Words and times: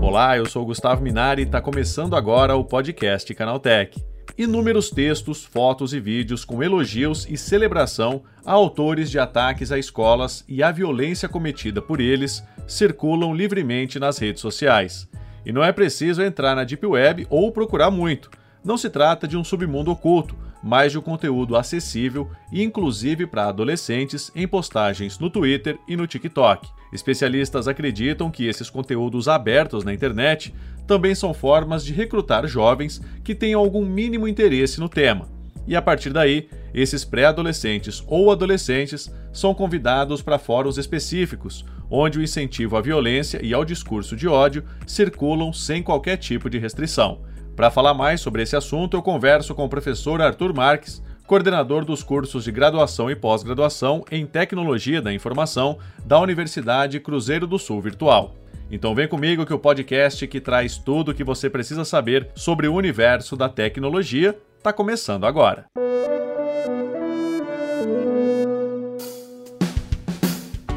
Olá, 0.00 0.38
eu 0.38 0.46
sou 0.46 0.64
Gustavo 0.64 1.02
Minari 1.02 1.42
e 1.42 1.44
está 1.44 1.60
começando 1.60 2.16
agora 2.16 2.56
o 2.56 2.64
podcast 2.64 3.34
Canaltech. 3.34 4.02
Inúmeros 4.38 4.88
textos, 4.88 5.44
fotos 5.44 5.92
e 5.92 6.00
vídeos 6.00 6.42
com 6.42 6.62
elogios 6.62 7.26
e 7.28 7.36
celebração 7.36 8.22
a 8.46 8.52
autores 8.52 9.10
de 9.10 9.18
ataques 9.18 9.70
a 9.70 9.78
escolas 9.78 10.42
e 10.48 10.62
a 10.62 10.72
violência 10.72 11.28
cometida 11.28 11.82
por 11.82 12.00
eles 12.00 12.42
circulam 12.66 13.34
livremente 13.34 13.98
nas 13.98 14.16
redes 14.16 14.40
sociais. 14.40 15.06
E 15.44 15.52
não 15.52 15.62
é 15.62 15.70
preciso 15.70 16.22
entrar 16.22 16.56
na 16.56 16.64
Deep 16.64 16.86
Web 16.86 17.26
ou 17.28 17.52
procurar 17.52 17.90
muito. 17.90 18.30
Não 18.64 18.78
se 18.78 18.88
trata 18.88 19.28
de 19.28 19.36
um 19.36 19.44
submundo 19.44 19.90
oculto, 19.90 20.34
mas 20.64 20.92
de 20.92 20.98
um 20.98 21.02
conteúdo 21.02 21.56
acessível 21.56 22.30
e 22.50 22.62
inclusive 22.62 23.26
para 23.26 23.48
adolescentes 23.48 24.32
em 24.34 24.48
postagens 24.48 25.18
no 25.18 25.28
Twitter 25.28 25.78
e 25.86 25.94
no 25.94 26.06
TikTok. 26.06 26.66
Especialistas 26.90 27.68
acreditam 27.68 28.30
que 28.30 28.46
esses 28.46 28.70
conteúdos 28.70 29.28
abertos 29.28 29.84
na 29.84 29.92
internet 29.92 30.54
também 30.86 31.14
são 31.14 31.34
formas 31.34 31.84
de 31.84 31.92
recrutar 31.92 32.46
jovens 32.46 33.02
que 33.22 33.34
tenham 33.34 33.60
algum 33.60 33.84
mínimo 33.84 34.26
interesse 34.26 34.80
no 34.80 34.88
tema. 34.88 35.28
E 35.66 35.76
a 35.76 35.82
partir 35.82 36.12
daí, 36.12 36.48
esses 36.72 37.04
pré-adolescentes 37.04 38.02
ou 38.06 38.30
adolescentes 38.30 39.12
são 39.32 39.54
convidados 39.54 40.22
para 40.22 40.38
fóruns 40.38 40.78
específicos, 40.78 41.64
onde 41.90 42.18
o 42.18 42.22
incentivo 42.22 42.76
à 42.76 42.80
violência 42.80 43.44
e 43.44 43.52
ao 43.52 43.64
discurso 43.64 44.16
de 44.16 44.26
ódio 44.26 44.64
circulam 44.86 45.52
sem 45.52 45.82
qualquer 45.82 46.16
tipo 46.16 46.48
de 46.48 46.58
restrição. 46.58 47.20
Para 47.56 47.70
falar 47.70 47.94
mais 47.94 48.20
sobre 48.20 48.42
esse 48.42 48.56
assunto, 48.56 48.96
eu 48.96 49.02
converso 49.02 49.54
com 49.54 49.64
o 49.64 49.68
professor 49.68 50.20
Arthur 50.20 50.52
Marques, 50.52 51.00
coordenador 51.24 51.84
dos 51.84 52.02
cursos 52.02 52.42
de 52.42 52.50
graduação 52.50 53.08
e 53.08 53.14
pós-graduação 53.14 54.04
em 54.10 54.26
Tecnologia 54.26 55.00
da 55.00 55.12
Informação 55.12 55.78
da 56.04 56.18
Universidade 56.18 56.98
Cruzeiro 56.98 57.46
do 57.46 57.56
Sul 57.56 57.80
Virtual. 57.80 58.34
Então 58.68 58.92
vem 58.92 59.06
comigo 59.06 59.46
que 59.46 59.54
o 59.54 59.58
podcast 59.58 60.26
que 60.26 60.40
traz 60.40 60.78
tudo 60.78 61.12
o 61.12 61.14
que 61.14 61.22
você 61.22 61.48
precisa 61.48 61.84
saber 61.84 62.28
sobre 62.34 62.66
o 62.66 62.74
universo 62.74 63.36
da 63.36 63.48
tecnologia 63.48 64.36
está 64.58 64.72
começando 64.72 65.24
agora. 65.24 65.66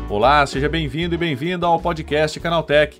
Olá, 0.08 0.46
seja 0.46 0.70
bem-vindo 0.70 1.16
e 1.16 1.18
bem-vinda 1.18 1.66
ao 1.66 1.80
podcast 1.80 2.40
Canaltech, 2.40 3.00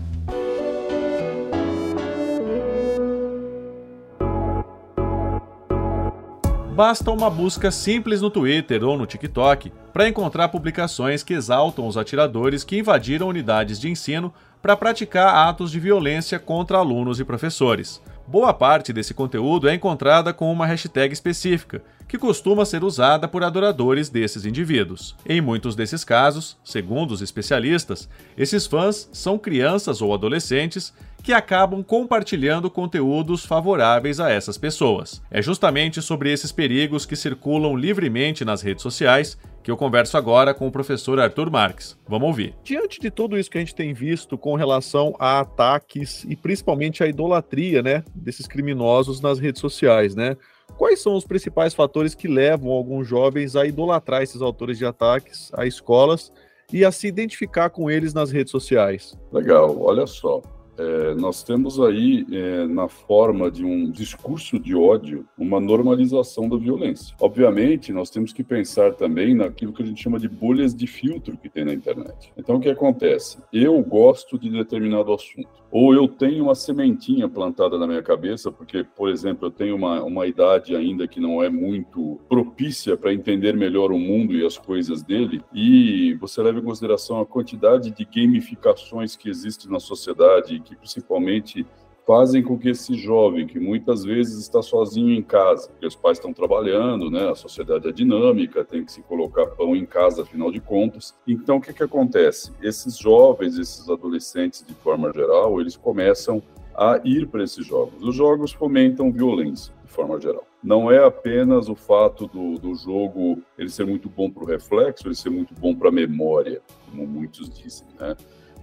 Basta 6.81 7.11
uma 7.11 7.29
busca 7.29 7.69
simples 7.69 8.21
no 8.21 8.31
Twitter 8.31 8.83
ou 8.83 8.97
no 8.97 9.05
TikTok 9.05 9.71
para 9.93 10.09
encontrar 10.09 10.47
publicações 10.47 11.21
que 11.21 11.35
exaltam 11.35 11.85
os 11.85 11.95
atiradores 11.95 12.63
que 12.63 12.79
invadiram 12.79 13.27
unidades 13.27 13.79
de 13.79 13.87
ensino 13.87 14.33
para 14.63 14.75
praticar 14.75 15.47
atos 15.47 15.69
de 15.69 15.79
violência 15.79 16.39
contra 16.39 16.79
alunos 16.79 17.19
e 17.19 17.23
professores. 17.23 18.01
Boa 18.27 18.51
parte 18.51 18.91
desse 18.91 19.13
conteúdo 19.13 19.69
é 19.69 19.75
encontrada 19.75 20.33
com 20.33 20.51
uma 20.51 20.65
hashtag 20.65 21.13
específica, 21.13 21.83
que 22.07 22.17
costuma 22.17 22.65
ser 22.65 22.83
usada 22.83 23.27
por 23.27 23.43
adoradores 23.43 24.09
desses 24.09 24.43
indivíduos. 24.43 25.15
Em 25.23 25.39
muitos 25.39 25.75
desses 25.75 26.03
casos, 26.03 26.57
segundo 26.63 27.11
os 27.11 27.21
especialistas, 27.21 28.09
esses 28.35 28.65
fãs 28.65 29.07
são 29.13 29.37
crianças 29.37 30.01
ou 30.01 30.13
adolescentes 30.13 30.93
que 31.23 31.33
acabam 31.33 31.83
compartilhando 31.83 32.69
conteúdos 32.69 33.45
favoráveis 33.45 34.19
a 34.19 34.29
essas 34.29 34.57
pessoas. 34.57 35.21
É 35.29 35.41
justamente 35.41 36.01
sobre 36.01 36.31
esses 36.31 36.51
perigos 36.51 37.05
que 37.05 37.15
circulam 37.15 37.75
livremente 37.75 38.43
nas 38.43 38.61
redes 38.61 38.81
sociais 38.81 39.37
que 39.63 39.69
eu 39.69 39.77
converso 39.77 40.17
agora 40.17 40.53
com 40.53 40.67
o 40.67 40.71
professor 40.71 41.19
Arthur 41.19 41.51
Marques. 41.51 41.97
Vamos 42.07 42.27
ouvir. 42.27 42.55
Diante 42.63 42.99
de 42.99 43.11
tudo 43.11 43.37
isso 43.37 43.49
que 43.49 43.57
a 43.57 43.61
gente 43.61 43.75
tem 43.75 43.93
visto 43.93 44.37
com 44.37 44.55
relação 44.55 45.15
a 45.19 45.39
ataques 45.39 46.25
e 46.27 46.35
principalmente 46.35 47.03
a 47.03 47.07
idolatria, 47.07 47.83
né, 47.83 48.03
desses 48.15 48.47
criminosos 48.47 49.21
nas 49.21 49.39
redes 49.39 49.61
sociais, 49.61 50.15
né? 50.15 50.35
Quais 50.77 50.99
são 50.99 51.15
os 51.15 51.25
principais 51.25 51.73
fatores 51.73 52.15
que 52.15 52.27
levam 52.27 52.71
alguns 52.71 53.07
jovens 53.07 53.55
a 53.55 53.65
idolatrar 53.65 54.23
esses 54.23 54.41
autores 54.41 54.77
de 54.77 54.85
ataques 54.85 55.51
a 55.53 55.65
escolas 55.65 56.31
e 56.73 56.83
a 56.83 56.91
se 56.91 57.07
identificar 57.07 57.69
com 57.69 57.91
eles 57.91 58.13
nas 58.13 58.31
redes 58.31 58.51
sociais? 58.51 59.15
Legal, 59.31 59.79
olha 59.79 60.07
só. 60.07 60.41
É, 60.81 61.13
nós 61.13 61.43
temos 61.43 61.79
aí, 61.79 62.25
é, 62.31 62.65
na 62.65 62.87
forma 62.87 63.51
de 63.51 63.63
um 63.63 63.91
discurso 63.91 64.57
de 64.57 64.75
ódio, 64.75 65.27
uma 65.37 65.59
normalização 65.59 66.49
da 66.49 66.57
violência. 66.57 67.15
Obviamente, 67.21 67.93
nós 67.93 68.09
temos 68.09 68.33
que 68.33 68.43
pensar 68.43 68.95
também 68.95 69.35
naquilo 69.35 69.73
que 69.73 69.83
a 69.83 69.85
gente 69.85 70.01
chama 70.01 70.19
de 70.19 70.27
bolhas 70.27 70.73
de 70.73 70.87
filtro 70.87 71.37
que 71.37 71.49
tem 71.49 71.65
na 71.65 71.73
internet. 71.73 72.33
Então, 72.35 72.55
o 72.55 72.59
que 72.59 72.69
acontece? 72.69 73.37
Eu 73.53 73.79
gosto 73.83 74.39
de 74.39 74.49
determinado 74.49 75.13
assunto 75.13 75.61
ou 75.71 75.93
eu 75.93 76.07
tenho 76.07 76.43
uma 76.43 76.53
sementinha 76.53 77.29
plantada 77.29 77.79
na 77.79 77.87
minha 77.87 78.03
cabeça, 78.03 78.51
porque, 78.51 78.83
por 78.83 79.09
exemplo, 79.09 79.47
eu 79.47 79.51
tenho 79.51 79.75
uma, 79.75 80.03
uma 80.03 80.27
idade 80.27 80.75
ainda 80.75 81.07
que 81.07 81.19
não 81.19 81.41
é 81.41 81.49
muito 81.49 82.19
propícia 82.27 82.97
para 82.97 83.13
entender 83.13 83.55
melhor 83.55 83.91
o 83.91 83.97
mundo 83.97 84.33
e 84.33 84.45
as 84.45 84.57
coisas 84.57 85.01
dele, 85.01 85.41
e 85.53 86.13
você 86.15 86.43
leva 86.43 86.59
em 86.59 86.63
consideração 86.63 87.21
a 87.21 87.25
quantidade 87.25 87.89
de 87.89 88.03
gamificações 88.03 89.15
que 89.15 89.29
existem 89.29 89.71
na 89.71 89.79
sociedade, 89.79 90.61
que 90.71 90.75
principalmente 90.75 91.65
fazem 92.05 92.41
com 92.41 92.57
que 92.57 92.69
esse 92.69 92.95
jovem, 92.95 93.45
que 93.45 93.59
muitas 93.59 94.03
vezes 94.03 94.39
está 94.39 94.61
sozinho 94.61 95.13
em 95.13 95.21
casa, 95.21 95.69
porque 95.69 95.85
os 95.85 95.95
pais 95.95 96.17
estão 96.17 96.33
trabalhando, 96.33 97.09
né, 97.09 97.29
a 97.29 97.35
sociedade 97.35 97.87
é 97.87 97.91
dinâmica, 97.91 98.65
tem 98.65 98.83
que 98.83 98.91
se 98.91 99.01
colocar 99.03 99.45
pão 99.47 99.75
em 99.75 99.85
casa, 99.85 100.23
afinal 100.23 100.51
de 100.51 100.59
contas. 100.59 101.15
Então, 101.27 101.57
o 101.57 101.61
que, 101.61 101.73
que 101.73 101.83
acontece? 101.83 102.51
Esses 102.61 102.97
jovens, 102.97 103.57
esses 103.57 103.89
adolescentes, 103.89 104.65
de 104.65 104.73
forma 104.73 105.11
geral, 105.13 105.61
eles 105.61 105.77
começam 105.77 106.41
a 106.75 106.99
ir 107.03 107.27
para 107.27 107.43
esses 107.43 107.65
jogos. 107.65 108.01
Os 108.01 108.15
jogos 108.15 108.51
fomentam 108.51 109.11
violência, 109.11 109.73
de 109.85 109.91
forma 109.91 110.19
geral. 110.19 110.45
Não 110.63 110.91
é 110.91 111.03
apenas 111.03 111.69
o 111.69 111.75
fato 111.75 112.27
do, 112.27 112.57
do 112.57 112.75
jogo 112.75 113.41
ele 113.57 113.69
ser 113.69 113.85
muito 113.85 114.09
bom 114.09 114.29
para 114.29 114.43
o 114.43 114.47
reflexo, 114.47 115.07
ele 115.07 115.15
ser 115.15 115.29
muito 115.29 115.53
bom 115.53 115.75
para 115.75 115.89
a 115.89 115.91
memória, 115.91 116.61
como 116.89 117.05
muitos 117.05 117.49
dizem, 117.49 117.87
né? 117.99 118.15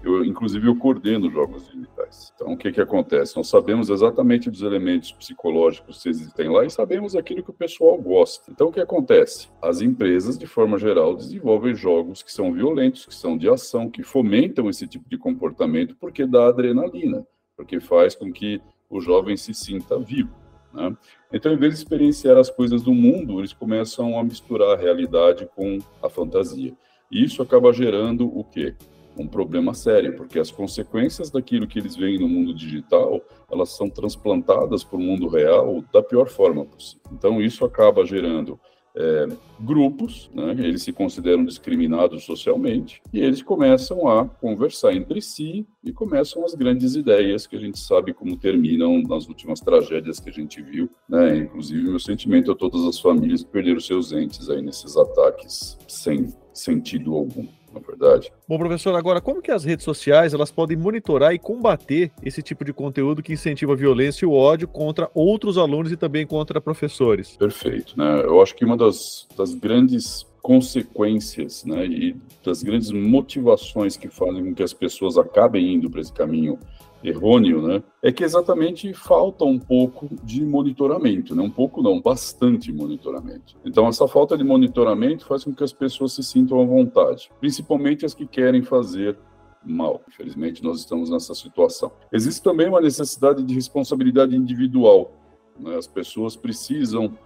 Eu, 0.02 0.24
inclusive, 0.24 0.68
eu 0.68 0.76
coordeno 0.76 1.30
jogos 1.30 1.68
digitais. 1.68 2.32
Então, 2.34 2.52
o 2.52 2.56
que, 2.56 2.70
que 2.70 2.80
acontece? 2.80 3.36
Nós 3.36 3.48
sabemos 3.48 3.90
exatamente 3.90 4.50
dos 4.50 4.62
elementos 4.62 5.12
psicológicos 5.12 6.02
que 6.02 6.08
existem 6.08 6.48
lá 6.48 6.64
e 6.64 6.70
sabemos 6.70 7.16
aquilo 7.16 7.42
que 7.42 7.50
o 7.50 7.54
pessoal 7.54 7.98
gosta. 7.98 8.50
Então, 8.50 8.68
o 8.68 8.72
que 8.72 8.80
acontece? 8.80 9.48
As 9.60 9.80
empresas, 9.80 10.38
de 10.38 10.46
forma 10.46 10.78
geral, 10.78 11.16
desenvolvem 11.16 11.74
jogos 11.74 12.22
que 12.22 12.32
são 12.32 12.52
violentos, 12.52 13.06
que 13.06 13.14
são 13.14 13.36
de 13.36 13.48
ação, 13.48 13.90
que 13.90 14.02
fomentam 14.02 14.70
esse 14.70 14.86
tipo 14.86 15.08
de 15.08 15.18
comportamento 15.18 15.96
porque 15.96 16.24
dá 16.24 16.46
adrenalina, 16.46 17.26
porque 17.56 17.80
faz 17.80 18.14
com 18.14 18.32
que 18.32 18.60
o 18.88 19.00
jovem 19.00 19.36
se 19.36 19.52
sinta 19.52 19.98
vivo. 19.98 20.34
Né? 20.72 20.96
Então, 21.32 21.52
em 21.52 21.56
vez 21.56 21.74
de 21.74 21.80
experienciar 21.80 22.36
as 22.36 22.50
coisas 22.50 22.82
do 22.82 22.94
mundo, 22.94 23.40
eles 23.40 23.52
começam 23.52 24.18
a 24.18 24.22
misturar 24.22 24.76
a 24.76 24.80
realidade 24.80 25.48
com 25.54 25.78
a 26.02 26.08
fantasia. 26.08 26.72
E 27.10 27.24
isso 27.24 27.42
acaba 27.42 27.72
gerando 27.72 28.26
o 28.26 28.44
quê? 28.44 28.74
Um 29.22 29.28
problema 29.28 29.74
sério, 29.74 30.16
porque 30.16 30.38
as 30.38 30.50
consequências 30.50 31.30
daquilo 31.30 31.66
que 31.66 31.78
eles 31.78 31.96
veem 31.96 32.18
no 32.18 32.28
mundo 32.28 32.54
digital, 32.54 33.20
elas 33.50 33.70
são 33.70 33.88
transplantadas 33.88 34.84
para 34.84 34.96
o 34.96 35.02
mundo 35.02 35.28
real 35.28 35.82
da 35.92 36.02
pior 36.02 36.28
forma 36.28 36.64
possível. 36.64 37.02
Então, 37.12 37.40
isso 37.40 37.64
acaba 37.64 38.04
gerando 38.04 38.58
é, 38.98 39.28
grupos, 39.60 40.28
né, 40.34 40.56
eles 40.58 40.82
se 40.82 40.92
consideram 40.92 41.44
discriminados 41.44 42.24
socialmente, 42.24 43.00
e 43.12 43.20
eles 43.20 43.42
começam 43.42 44.08
a 44.08 44.26
conversar 44.26 44.92
entre 44.92 45.22
si 45.22 45.64
e 45.84 45.92
começam 45.92 46.44
as 46.44 46.54
grandes 46.54 46.96
ideias 46.96 47.46
que 47.46 47.54
a 47.54 47.60
gente 47.60 47.78
sabe 47.78 48.12
como 48.12 48.36
terminam 48.36 49.00
nas 49.02 49.28
últimas 49.28 49.60
tragédias 49.60 50.18
que 50.18 50.30
a 50.30 50.32
gente 50.32 50.60
viu, 50.60 50.90
né, 51.08 51.36
inclusive 51.36 51.82
meu 51.82 52.00
sentimento 52.00 52.50
a 52.50 52.56
todas 52.56 52.84
as 52.84 52.98
famílias 52.98 53.44
que 53.44 53.50
perderam 53.50 53.78
seus 53.78 54.12
entes 54.12 54.50
aí 54.50 54.60
nesses 54.60 54.96
ataques 54.96 55.78
sem 55.86 56.34
sentido 56.52 57.14
algum 57.14 57.46
na 57.78 57.86
verdade. 57.86 58.32
Bom, 58.48 58.58
professor, 58.58 58.94
agora 58.94 59.20
como 59.20 59.42
que 59.42 59.50
as 59.50 59.64
redes 59.64 59.84
sociais 59.84 60.34
elas 60.34 60.50
podem 60.50 60.76
monitorar 60.76 61.32
e 61.34 61.38
combater 61.38 62.10
esse 62.22 62.42
tipo 62.42 62.64
de 62.64 62.72
conteúdo 62.72 63.22
que 63.22 63.32
incentiva 63.32 63.72
a 63.72 63.76
violência 63.76 64.24
e 64.24 64.28
o 64.28 64.32
ódio 64.32 64.68
contra 64.68 65.10
outros 65.14 65.56
alunos 65.56 65.92
e 65.92 65.96
também 65.96 66.26
contra 66.26 66.60
professores? 66.60 67.36
Perfeito, 67.36 67.94
né? 67.96 68.22
Eu 68.22 68.42
acho 68.42 68.54
que 68.54 68.64
uma 68.64 68.76
das, 68.76 69.26
das 69.36 69.54
grandes 69.54 70.26
consequências 70.42 71.64
né, 71.64 71.84
e 71.84 72.16
das 72.44 72.62
grandes 72.62 72.90
motivações 72.90 73.96
que 73.96 74.08
fazem 74.08 74.44
com 74.44 74.54
que 74.54 74.62
as 74.62 74.72
pessoas 74.72 75.18
acabem 75.18 75.74
indo 75.74 75.90
para 75.90 76.00
esse 76.00 76.12
caminho 76.12 76.58
errôneo, 77.02 77.62
né, 77.62 77.82
é 78.02 78.10
que 78.10 78.24
exatamente 78.24 78.92
falta 78.92 79.44
um 79.44 79.58
pouco 79.58 80.08
de 80.22 80.44
monitoramento, 80.44 81.34
né? 81.34 81.42
um 81.42 81.50
pouco 81.50 81.82
não, 81.82 82.00
bastante 82.00 82.72
monitoramento. 82.72 83.56
Então 83.64 83.86
essa 83.86 84.06
falta 84.08 84.36
de 84.36 84.44
monitoramento 84.44 85.26
faz 85.26 85.44
com 85.44 85.54
que 85.54 85.62
as 85.62 85.72
pessoas 85.72 86.12
se 86.12 86.22
sintam 86.22 86.60
à 86.60 86.64
vontade, 86.64 87.30
principalmente 87.40 88.04
as 88.04 88.14
que 88.14 88.26
querem 88.26 88.62
fazer 88.62 89.16
mal. 89.64 90.02
Infelizmente 90.08 90.62
nós 90.62 90.78
estamos 90.78 91.10
nessa 91.10 91.34
situação. 91.34 91.92
Existe 92.12 92.42
também 92.42 92.68
uma 92.68 92.80
necessidade 92.80 93.42
de 93.42 93.54
responsabilidade 93.54 94.34
individual. 94.34 95.12
Né? 95.58 95.76
As 95.76 95.86
pessoas 95.86 96.36
precisam 96.36 97.16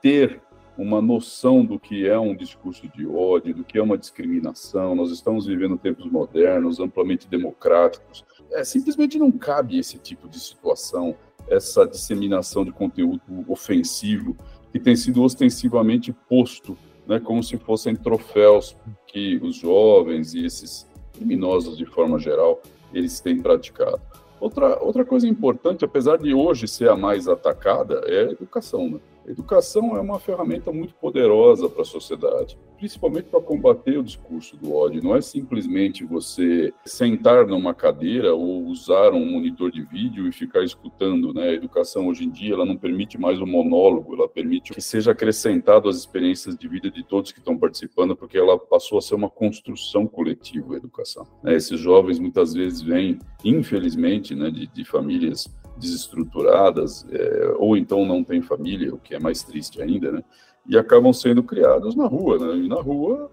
ter 0.00 0.42
uma 0.76 1.02
noção 1.02 1.64
do 1.64 1.78
que 1.78 2.06
é 2.06 2.18
um 2.18 2.34
discurso 2.34 2.88
de 2.88 3.06
ódio, 3.06 3.54
do 3.54 3.64
que 3.64 3.78
é 3.78 3.82
uma 3.82 3.98
discriminação. 3.98 4.94
Nós 4.94 5.10
estamos 5.10 5.46
vivendo 5.46 5.76
tempos 5.76 6.10
modernos, 6.10 6.80
amplamente 6.80 7.28
democráticos. 7.28 8.24
É, 8.50 8.64
simplesmente 8.64 9.18
não 9.18 9.30
cabe 9.30 9.78
esse 9.78 9.98
tipo 9.98 10.28
de 10.28 10.40
situação, 10.40 11.14
essa 11.48 11.86
disseminação 11.86 12.64
de 12.64 12.72
conteúdo 12.72 13.22
ofensivo 13.48 14.36
que 14.70 14.80
tem 14.80 14.96
sido 14.96 15.22
ostensivamente 15.22 16.12
posto, 16.28 16.76
né, 17.06 17.20
como 17.20 17.42
se 17.42 17.58
fossem 17.58 17.94
troféus 17.94 18.76
que 19.06 19.36
os 19.42 19.56
jovens 19.56 20.34
e 20.34 20.46
esses 20.46 20.86
criminosos 21.12 21.76
de 21.76 21.84
forma 21.84 22.18
geral 22.18 22.62
eles 22.94 23.20
têm 23.20 23.40
praticado. 23.40 24.00
Outra, 24.40 24.82
outra 24.82 25.04
coisa 25.04 25.28
importante, 25.28 25.84
apesar 25.84 26.18
de 26.18 26.34
hoje 26.34 26.66
ser 26.66 26.88
a 26.88 26.96
mais 26.96 27.28
atacada, 27.28 28.02
é 28.06 28.20
a 28.20 28.32
educação. 28.32 28.88
Né? 28.88 29.00
Educação 29.26 29.96
é 29.96 30.00
uma 30.00 30.18
ferramenta 30.18 30.72
muito 30.72 30.94
poderosa 30.94 31.68
para 31.68 31.82
a 31.82 31.84
sociedade, 31.84 32.58
principalmente 32.76 33.26
para 33.26 33.40
combater 33.40 33.98
o 33.98 34.02
discurso 34.02 34.56
do 34.56 34.74
ódio. 34.74 35.02
Não 35.02 35.14
é 35.14 35.20
simplesmente 35.20 36.04
você 36.04 36.72
sentar 36.84 37.46
numa 37.46 37.74
cadeira 37.74 38.34
ou 38.34 38.64
usar 38.64 39.12
um 39.12 39.24
monitor 39.24 39.70
de 39.70 39.82
vídeo 39.82 40.26
e 40.26 40.32
ficar 40.32 40.62
escutando. 40.64 41.32
Né? 41.32 41.50
A 41.50 41.52
educação 41.52 42.08
hoje 42.08 42.24
em 42.24 42.30
dia 42.30 42.54
ela 42.54 42.66
não 42.66 42.76
permite 42.76 43.18
mais 43.18 43.40
o 43.40 43.44
um 43.44 43.46
monólogo, 43.46 44.14
ela 44.14 44.28
permite 44.28 44.72
que 44.72 44.80
seja 44.80 45.12
acrescentado 45.12 45.88
às 45.88 45.96
experiências 45.96 46.56
de 46.56 46.66
vida 46.68 46.90
de 46.90 47.04
todos 47.04 47.32
que 47.32 47.38
estão 47.38 47.56
participando, 47.56 48.16
porque 48.16 48.36
ela 48.36 48.58
passou 48.58 48.98
a 48.98 49.02
ser 49.02 49.14
uma 49.14 49.30
construção 49.30 50.06
coletiva 50.06 50.74
a 50.74 50.76
educação. 50.76 51.26
Né? 51.42 51.54
Esses 51.54 51.78
jovens 51.78 52.18
muitas 52.18 52.52
vezes 52.54 52.80
vêm, 52.80 53.18
infelizmente, 53.44 54.34
né, 54.34 54.50
de, 54.50 54.66
de 54.66 54.84
famílias 54.84 55.48
desestruturadas, 55.82 57.04
é, 57.10 57.54
ou 57.58 57.76
então 57.76 58.06
não 58.06 58.22
têm 58.22 58.40
família, 58.40 58.94
o 58.94 58.98
que 58.98 59.14
é 59.14 59.18
mais 59.18 59.42
triste 59.42 59.82
ainda, 59.82 60.12
né? 60.12 60.24
E 60.66 60.78
acabam 60.78 61.12
sendo 61.12 61.42
criados 61.42 61.96
na 61.96 62.06
rua, 62.06 62.38
né? 62.38 62.56
E 62.56 62.68
na 62.68 62.80
rua 62.80 63.28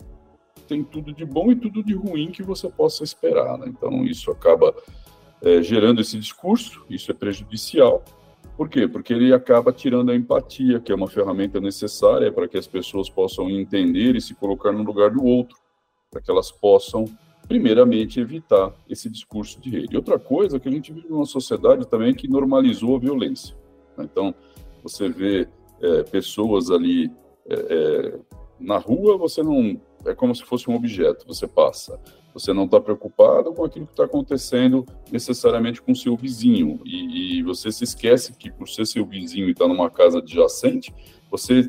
tem 0.68 0.84
tudo 0.84 1.14
de 1.14 1.24
bom 1.24 1.52
e 1.52 1.56
tudo 1.56 1.84
de 1.84 1.94
ruim 1.94 2.32
que 2.32 2.44
você 2.44 2.68
possa 2.68 3.04
esperar, 3.04 3.58
né? 3.58 3.68
Então 3.68 4.04
isso 4.04 4.32
acaba 4.32 4.74
é, 5.42 5.62
gerando 5.62 6.02
esse 6.02 6.18
discurso, 6.18 6.84
isso 6.90 7.12
é 7.12 7.14
prejudicial. 7.14 8.04
Por 8.58 8.68
quê? 8.68 8.88
Porque 8.88 9.14
ele 9.14 9.34
acaba 9.34 9.72
tirando 9.72 10.12
a 10.12 10.16
empatia, 10.16 10.80
que 10.80 10.92
é 10.92 10.96
uma 10.96 11.08
ferramenta 11.08 11.62
necessária 11.62 12.32
para 12.32 12.48
que 12.48 12.58
as 12.58 12.68
pessoas 12.68 13.10
possam 13.10 13.50
entender 13.50 14.16
e 14.16 14.22
se 14.22 14.36
colocar 14.36 14.72
no 14.72 14.84
lugar 14.84 15.12
do 15.12 15.24
outro, 15.24 15.56
para 16.12 16.22
que 16.22 16.30
elas 16.30 16.52
possam 16.52 17.06
primeiramente, 17.50 18.20
evitar 18.20 18.72
esse 18.88 19.10
discurso 19.10 19.60
de 19.60 19.72
rede. 19.72 19.98
Outra 19.98 20.20
coisa 20.20 20.60
que 20.60 20.70
a 20.70 20.72
gente 20.72 20.94
vive 20.94 21.10
numa 21.10 21.26
sociedade 21.26 21.88
também 21.88 22.14
que 22.14 22.28
normalizou 22.28 22.96
a 22.96 23.00
violência. 23.00 23.58
Né? 23.98 24.08
Então, 24.10 24.36
você 24.84 25.10
vê 25.10 25.50
é, 25.82 26.04
pessoas 26.04 26.70
ali 26.70 27.12
é, 27.50 27.56
é, 27.56 28.20
na 28.60 28.78
rua, 28.78 29.18
você 29.18 29.42
não. 29.42 29.82
É 30.06 30.14
como 30.14 30.34
se 30.34 30.44
fosse 30.44 30.70
um 30.70 30.76
objeto, 30.76 31.26
você 31.28 31.48
passa. 31.48 32.00
Você 32.36 32.54
não 32.54 32.66
está 32.66 32.80
preocupado 32.80 33.52
com 33.52 33.66
aquilo 33.66 33.88
que 33.88 33.94
está 33.94 34.06
acontecendo 34.06 34.86
necessariamente 35.12 35.82
com 35.82 35.96
seu 35.96 36.16
vizinho. 36.16 36.80
E, 36.86 37.40
e, 37.40 37.44
você 37.44 37.72
se 37.72 37.84
esquece 37.84 38.34
que, 38.38 38.52
por 38.52 38.70
ser 38.70 38.86
seu 38.86 39.04
vizinho 39.04 39.48
e 39.48 39.52
estar 39.52 39.66
tá 39.66 39.74
numa 39.74 39.90
casa 39.90 40.20
adjacente, 40.20 40.94
você 41.32 41.68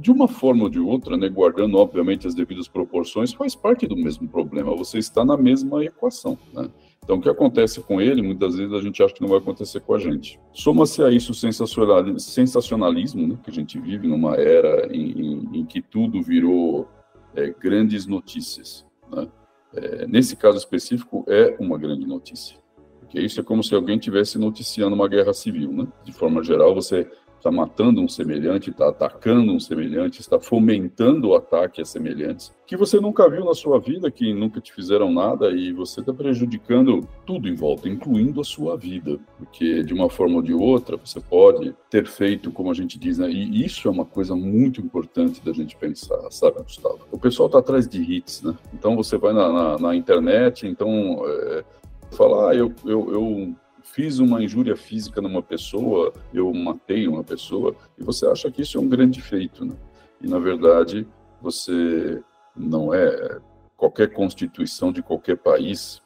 de 0.00 0.10
uma 0.10 0.26
forma 0.26 0.64
ou 0.64 0.70
de 0.70 0.80
outra, 0.80 1.14
né, 1.14 1.28
guardando 1.28 1.76
obviamente 1.76 2.26
as 2.26 2.34
devidas 2.34 2.66
proporções, 2.66 3.34
faz 3.34 3.54
parte 3.54 3.86
do 3.86 3.94
mesmo 3.94 4.26
problema. 4.26 4.74
Você 4.74 4.96
está 4.96 5.22
na 5.22 5.36
mesma 5.36 5.84
equação. 5.84 6.38
Né? 6.54 6.70
Então, 7.04 7.18
o 7.18 7.20
que 7.20 7.28
acontece 7.28 7.82
com 7.82 8.00
ele, 8.00 8.22
muitas 8.22 8.56
vezes 8.56 8.72
a 8.72 8.80
gente 8.80 9.02
acha 9.02 9.12
que 9.12 9.20
não 9.20 9.28
vai 9.28 9.38
acontecer 9.38 9.80
com 9.80 9.94
a 9.94 9.98
gente. 9.98 10.40
Soma-se 10.54 11.02
a 11.02 11.10
isso 11.10 11.32
o 11.32 12.18
sensacionalismo, 12.18 13.26
né, 13.26 13.38
que 13.44 13.50
a 13.50 13.52
gente 13.52 13.78
vive 13.78 14.08
numa 14.08 14.36
era 14.36 14.88
em, 14.90 15.10
em, 15.10 15.60
em 15.60 15.64
que 15.66 15.82
tudo 15.82 16.22
virou 16.22 16.88
é, 17.34 17.50
grandes 17.50 18.06
notícias. 18.06 18.86
Né? 19.12 19.28
É, 19.74 20.06
nesse 20.06 20.34
caso 20.34 20.56
específico, 20.56 21.26
é 21.28 21.56
uma 21.60 21.76
grande 21.76 22.06
notícia. 22.06 22.56
Porque 23.00 23.20
isso 23.20 23.38
é 23.38 23.42
como 23.42 23.62
se 23.62 23.74
alguém 23.74 23.98
tivesse 23.98 24.38
noticiando 24.38 24.94
uma 24.94 25.08
guerra 25.08 25.34
civil. 25.34 25.70
Né? 25.72 25.86
De 26.04 26.12
forma 26.12 26.42
geral, 26.42 26.74
você 26.74 27.06
está 27.40 27.50
matando 27.50 28.00
um 28.00 28.08
semelhante, 28.08 28.70
está 28.70 28.90
atacando 28.90 29.52
um 29.52 29.58
semelhante, 29.58 30.20
está 30.20 30.38
fomentando 30.38 31.28
o 31.28 31.34
ataque 31.34 31.80
a 31.80 31.84
semelhantes, 31.84 32.52
que 32.66 32.76
você 32.76 33.00
nunca 33.00 33.28
viu 33.28 33.44
na 33.44 33.54
sua 33.54 33.80
vida, 33.80 34.10
que 34.10 34.32
nunca 34.32 34.60
te 34.60 34.72
fizeram 34.72 35.10
nada 35.10 35.50
e 35.50 35.72
você 35.72 36.00
está 36.00 36.12
prejudicando 36.12 37.08
tudo 37.26 37.48
em 37.48 37.54
volta, 37.54 37.88
incluindo 37.88 38.40
a 38.40 38.44
sua 38.44 38.76
vida, 38.76 39.18
porque 39.38 39.82
de 39.82 39.92
uma 39.92 40.08
forma 40.08 40.36
ou 40.36 40.42
de 40.42 40.54
outra 40.54 40.96
você 40.96 41.18
pode 41.18 41.74
ter 41.88 42.06
feito, 42.06 42.52
como 42.52 42.70
a 42.70 42.74
gente 42.74 42.98
diz, 42.98 43.18
né? 43.18 43.28
e 43.30 43.64
isso 43.64 43.88
é 43.88 43.90
uma 43.90 44.04
coisa 44.04 44.36
muito 44.36 44.80
importante 44.80 45.42
da 45.44 45.52
gente 45.52 45.76
pensar, 45.76 46.30
sabe, 46.30 46.62
Gustavo? 46.62 47.00
O 47.10 47.18
pessoal 47.18 47.46
está 47.46 47.58
atrás 47.58 47.88
de 47.88 48.00
hits, 48.00 48.42
né? 48.42 48.54
Então 48.72 48.94
você 48.94 49.16
vai 49.16 49.32
na, 49.32 49.50
na, 49.50 49.78
na 49.78 49.96
internet, 49.96 50.66
então 50.66 51.22
é, 51.26 51.64
falar, 52.12 52.50
ah, 52.50 52.54
eu, 52.54 52.72
eu, 52.84 53.12
eu 53.12 53.54
fiz 53.82 54.18
uma 54.18 54.42
injúria 54.42 54.76
física 54.76 55.20
numa 55.20 55.42
pessoa, 55.42 56.12
eu 56.32 56.52
matei 56.52 57.08
uma 57.08 57.24
pessoa, 57.24 57.74
e 57.98 58.02
você 58.02 58.26
acha 58.26 58.50
que 58.50 58.62
isso 58.62 58.78
é 58.78 58.80
um 58.80 58.88
grande 58.88 59.20
feito, 59.20 59.64
né? 59.64 59.74
E 60.20 60.28
na 60.28 60.38
verdade, 60.38 61.06
você 61.40 62.22
não 62.54 62.92
é 62.92 63.38
qualquer 63.76 64.12
constituição 64.12 64.92
de 64.92 65.02
qualquer 65.02 65.36
país 65.36 66.02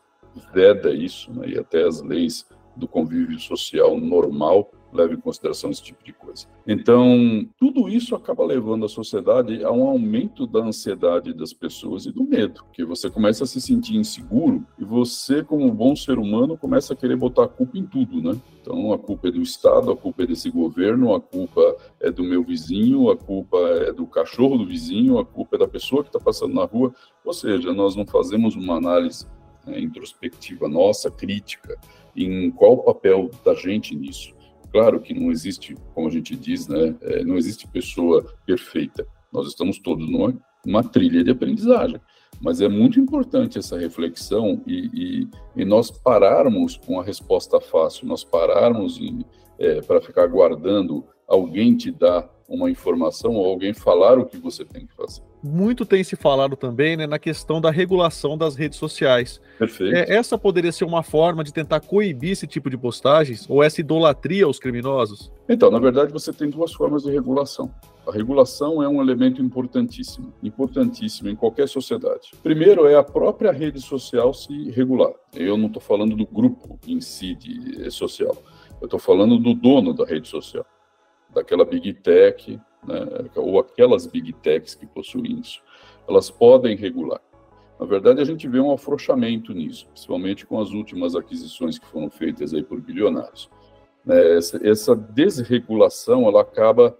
veda 0.52 0.92
isso, 0.92 1.32
né? 1.32 1.48
E 1.48 1.58
até 1.58 1.84
as 1.86 2.00
leis 2.00 2.46
do 2.76 2.88
convívio 2.88 3.38
social 3.38 3.98
normal 3.98 4.70
leva 4.94 5.12
em 5.12 5.20
consideração 5.20 5.70
esse 5.70 5.82
tipo 5.82 6.04
de 6.04 6.12
coisa. 6.12 6.46
Então, 6.66 7.46
tudo 7.58 7.88
isso 7.88 8.14
acaba 8.14 8.44
levando 8.44 8.84
a 8.84 8.88
sociedade 8.88 9.64
a 9.64 9.70
um 9.70 9.86
aumento 9.86 10.46
da 10.46 10.60
ansiedade 10.60 11.34
das 11.34 11.52
pessoas 11.52 12.06
e 12.06 12.12
do 12.12 12.24
medo, 12.24 12.64
que 12.72 12.84
você 12.84 13.10
começa 13.10 13.44
a 13.44 13.46
se 13.46 13.60
sentir 13.60 13.96
inseguro 13.96 14.64
e 14.78 14.84
você, 14.84 15.42
como 15.42 15.70
bom 15.72 15.96
ser 15.96 16.18
humano, 16.18 16.56
começa 16.56 16.94
a 16.94 16.96
querer 16.96 17.16
botar 17.16 17.44
a 17.44 17.48
culpa 17.48 17.76
em 17.76 17.84
tudo, 17.84 18.22
né? 18.22 18.38
Então, 18.60 18.92
a 18.92 18.98
culpa 18.98 19.28
é 19.28 19.30
do 19.30 19.42
Estado, 19.42 19.90
a 19.90 19.96
culpa 19.96 20.22
é 20.22 20.26
desse 20.26 20.50
governo, 20.50 21.14
a 21.14 21.20
culpa 21.20 21.76
é 22.00 22.10
do 22.10 22.22
meu 22.22 22.42
vizinho, 22.42 23.10
a 23.10 23.16
culpa 23.16 23.58
é 23.58 23.92
do 23.92 24.06
cachorro 24.06 24.56
do 24.56 24.66
vizinho, 24.66 25.18
a 25.18 25.24
culpa 25.24 25.56
é 25.56 25.58
da 25.58 25.68
pessoa 25.68 26.02
que 26.02 26.08
está 26.08 26.20
passando 26.20 26.54
na 26.54 26.64
rua. 26.64 26.94
Ou 27.24 27.32
seja, 27.32 27.72
nós 27.72 27.94
não 27.94 28.06
fazemos 28.06 28.56
uma 28.56 28.76
análise 28.76 29.26
né, 29.66 29.80
introspectiva 29.80 30.68
nossa, 30.68 31.10
crítica, 31.10 31.78
em 32.16 32.50
qual 32.50 32.74
o 32.74 32.82
papel 32.84 33.30
da 33.44 33.54
gente 33.54 33.94
nisso. 33.94 34.33
Claro 34.74 35.00
que 35.00 35.14
não 35.14 35.30
existe, 35.30 35.76
como 35.94 36.08
a 36.08 36.10
gente 36.10 36.34
diz, 36.34 36.66
né, 36.66 36.96
é, 37.02 37.22
não 37.22 37.36
existe 37.36 37.64
pessoa 37.68 38.34
perfeita. 38.44 39.06
Nós 39.32 39.46
estamos 39.46 39.78
todos 39.78 40.10
numa, 40.10 40.36
numa 40.66 40.82
trilha 40.82 41.22
de 41.22 41.30
aprendizagem. 41.30 42.00
Mas 42.40 42.60
é 42.60 42.68
muito 42.68 42.98
importante 42.98 43.56
essa 43.56 43.78
reflexão 43.78 44.60
e, 44.66 44.90
e, 44.92 45.28
e 45.62 45.64
nós 45.64 45.92
pararmos 45.92 46.76
com 46.76 46.98
a 46.98 47.04
resposta 47.04 47.60
fácil, 47.60 48.08
nós 48.08 48.24
pararmos 48.24 48.98
é, 49.60 49.80
para 49.80 50.00
ficar 50.00 50.24
aguardando 50.24 51.04
alguém 51.28 51.76
te 51.76 51.92
dar 51.92 52.28
uma 52.48 52.68
informação 52.68 53.34
ou 53.34 53.46
alguém 53.46 53.72
falar 53.72 54.18
o 54.18 54.26
que 54.26 54.38
você 54.38 54.64
tem 54.64 54.88
que 54.88 54.94
fazer. 54.96 55.22
Muito 55.46 55.84
tem 55.84 56.02
se 56.02 56.16
falado 56.16 56.56
também 56.56 56.96
né, 56.96 57.06
na 57.06 57.18
questão 57.18 57.60
da 57.60 57.70
regulação 57.70 58.38
das 58.38 58.56
redes 58.56 58.78
sociais. 58.78 59.42
Perfeito. 59.58 59.94
É, 59.94 60.16
essa 60.16 60.38
poderia 60.38 60.72
ser 60.72 60.86
uma 60.86 61.02
forma 61.02 61.44
de 61.44 61.52
tentar 61.52 61.80
coibir 61.80 62.30
esse 62.30 62.46
tipo 62.46 62.70
de 62.70 62.78
postagens 62.78 63.44
ou 63.46 63.62
essa 63.62 63.78
idolatria 63.78 64.46
aos 64.46 64.58
criminosos? 64.58 65.30
Então, 65.46 65.70
na 65.70 65.78
verdade, 65.78 66.10
você 66.10 66.32
tem 66.32 66.48
duas 66.48 66.72
formas 66.72 67.02
de 67.02 67.10
regulação. 67.10 67.70
A 68.08 68.12
regulação 68.12 68.82
é 68.82 68.88
um 68.88 69.02
elemento 69.02 69.42
importantíssimo, 69.42 70.32
importantíssimo 70.42 71.28
em 71.28 71.36
qualquer 71.36 71.68
sociedade. 71.68 72.30
Primeiro 72.42 72.86
é 72.86 72.94
a 72.94 73.02
própria 73.02 73.52
rede 73.52 73.82
social 73.82 74.32
se 74.32 74.70
regular. 74.70 75.12
Eu 75.34 75.58
não 75.58 75.66
estou 75.66 75.82
falando 75.82 76.16
do 76.16 76.26
grupo 76.26 76.78
em 76.88 77.02
si 77.02 77.34
de, 77.34 77.90
social, 77.90 78.34
eu 78.80 78.86
estou 78.86 78.98
falando 78.98 79.38
do 79.38 79.52
dono 79.52 79.92
da 79.92 80.06
rede 80.06 80.26
social 80.26 80.64
daquela 81.34 81.64
big 81.64 81.92
tech, 81.94 82.58
né, 82.86 83.30
ou 83.34 83.58
aquelas 83.58 84.06
big 84.06 84.32
techs 84.34 84.74
que 84.74 84.86
possuem 84.86 85.40
isso, 85.40 85.60
elas 86.08 86.30
podem 86.30 86.76
regular. 86.76 87.20
Na 87.78 87.86
verdade, 87.86 88.20
a 88.20 88.24
gente 88.24 88.48
vê 88.48 88.60
um 88.60 88.72
afrouxamento 88.72 89.52
nisso, 89.52 89.86
principalmente 89.88 90.46
com 90.46 90.60
as 90.60 90.70
últimas 90.70 91.16
aquisições 91.16 91.78
que 91.78 91.86
foram 91.86 92.08
feitas 92.08 92.54
aí 92.54 92.62
por 92.62 92.80
bilionários. 92.80 93.50
Né, 94.04 94.36
essa, 94.36 94.66
essa 94.66 94.94
desregulação, 94.94 96.28
ela 96.28 96.42
acaba 96.42 96.96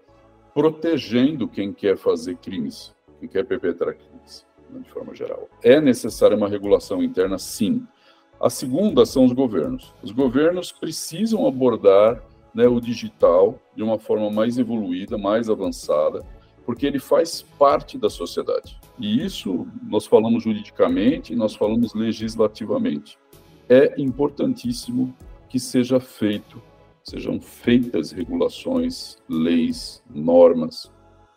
protegendo 0.52 1.48
quem 1.48 1.72
quer 1.72 1.96
fazer 1.96 2.36
crimes, 2.36 2.94
quem 3.20 3.28
quer 3.28 3.44
perpetrar 3.44 3.94
crimes, 3.94 4.46
né, 4.70 4.80
de 4.80 4.90
forma 4.90 5.14
geral. 5.14 5.48
É 5.62 5.80
necessária 5.80 6.36
uma 6.36 6.48
regulação 6.48 7.02
interna, 7.02 7.38
sim. 7.38 7.86
A 8.40 8.50
segunda 8.50 9.06
são 9.06 9.24
os 9.24 9.32
governos. 9.32 9.94
Os 10.02 10.10
governos 10.10 10.72
precisam 10.72 11.46
abordar 11.46 12.22
né, 12.54 12.66
o 12.66 12.80
digital 12.80 13.58
de 13.74 13.82
uma 13.82 13.98
forma 13.98 14.30
mais 14.30 14.58
evoluída, 14.58 15.18
mais 15.18 15.50
avançada, 15.50 16.24
porque 16.64 16.86
ele 16.86 16.98
faz 16.98 17.42
parte 17.42 17.98
da 17.98 18.08
sociedade. 18.08 18.78
E 18.98 19.24
isso 19.24 19.66
nós 19.82 20.06
falamos 20.06 20.44
juridicamente, 20.44 21.34
nós 21.34 21.54
falamos 21.54 21.94
legislativamente. 21.94 23.18
É 23.68 24.00
importantíssimo 24.00 25.14
que 25.48 25.58
seja 25.58 25.98
feito, 26.00 26.62
sejam 27.02 27.40
feitas 27.40 28.12
regulações, 28.12 29.16
leis, 29.28 30.02
normas. 30.08 30.92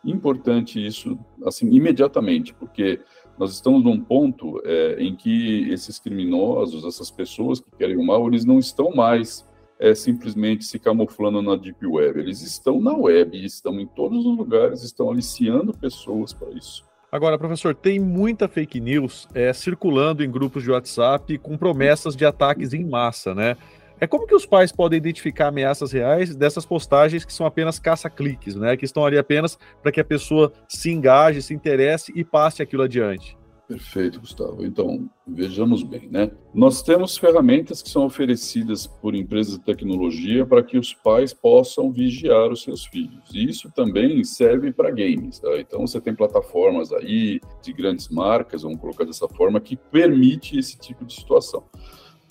Importante 0.06 0.86
isso, 0.86 1.18
assim, 1.46 1.70
imediatamente, 1.74 2.54
porque 2.54 3.02
nós 3.38 3.54
estamos 3.54 3.84
num 3.84 4.00
ponto 4.00 4.62
é, 4.64 4.96
em 5.00 5.16
que 5.16 5.70
esses 5.70 6.00
criminosos, 6.00 6.86
essas 6.86 7.12
pessoas 7.12 7.60
que 7.60 7.70
querem 7.78 7.98
o 7.98 8.06
mal, 8.06 8.28
eles 8.28 8.46
não 8.46 8.60
estão 8.60 8.92
mais 8.92 9.48
é, 9.80 9.94
simplesmente 9.94 10.66
se 10.66 10.80
camuflando 10.80 11.42
na 11.42 11.56
Deep 11.56 11.86
Web. 11.86 12.20
Eles 12.20 12.42
estão 12.42 12.80
na 12.82 12.96
web, 12.96 13.44
estão 13.44 13.80
em 13.80 13.88
todos 13.88 14.26
os 14.26 14.38
lugares, 14.38 14.84
estão 14.84 15.10
aliciando 15.10 15.74
pessoas 15.74 16.34
para 16.34 16.50
isso. 16.52 16.86
Agora, 17.12 17.38
professor, 17.38 17.74
tem 17.74 18.00
muita 18.00 18.48
fake 18.48 18.82
news 18.82 19.28
é, 19.34 19.54
circulando 19.54 20.24
em 20.24 20.30
grupos 20.30 20.64
de 20.64 20.72
WhatsApp 20.72 21.38
com 21.38 21.58
promessas 21.58 22.16
de 22.16 22.26
ataques 22.26 22.74
em 22.74 22.84
massa, 22.84 23.34
né? 23.34 23.56
É 24.00 24.06
como 24.06 24.28
que 24.28 24.36
os 24.36 24.46
pais 24.46 24.72
podem 24.72 24.98
identificar 24.98 25.48
ameaças 25.48 25.92
reais 25.92 26.36
dessas 26.36 26.66
postagens 26.66 27.26
que 27.26 27.34
são 27.34 27.46
apenas 27.48 27.80
caça-cliques, 27.80 28.56
né? 28.56 28.78
Que 28.78 28.86
estão 28.86 29.06
ali 29.06 29.18
apenas 29.18 29.58
para 29.82 29.92
que 29.92 30.02
a 30.02 30.06
pessoa 30.06 30.52
se 30.68 30.92
engaje, 30.92 31.42
se 31.42 31.54
interesse 31.54 32.12
e 32.16 32.24
passe 32.24 32.62
aquilo 32.62 32.84
adiante. 32.84 33.38
Perfeito, 33.68 34.22
Gustavo. 34.22 34.66
Então, 34.66 35.10
vejamos 35.28 35.84
bem, 35.84 36.08
né? 36.10 36.32
Nós 36.54 36.82
temos 36.82 37.18
ferramentas 37.18 37.82
que 37.82 37.90
são 37.90 38.06
oferecidas 38.06 38.88
por 38.88 39.14
empresas 39.14 39.58
de 39.58 39.66
tecnologia 39.66 40.46
para 40.46 40.64
que 40.64 40.78
os 40.78 40.94
pais 40.94 41.34
possam 41.34 41.92
vigiar 41.92 42.50
os 42.50 42.64
seus 42.64 42.86
filhos. 42.86 43.30
E 43.34 43.44
isso 43.44 43.70
também 43.76 44.24
serve 44.24 44.72
para 44.72 44.90
games, 44.90 45.40
tá? 45.40 45.50
Então, 45.60 45.86
você 45.86 46.00
tem 46.00 46.16
plataformas 46.16 46.94
aí 46.94 47.42
de 47.62 47.74
grandes 47.74 48.08
marcas, 48.08 48.62
vamos 48.62 48.80
colocar 48.80 49.04
dessa 49.04 49.28
forma, 49.28 49.60
que 49.60 49.76
permite 49.76 50.58
esse 50.58 50.78
tipo 50.80 51.04
de 51.04 51.14
situação. 51.14 51.66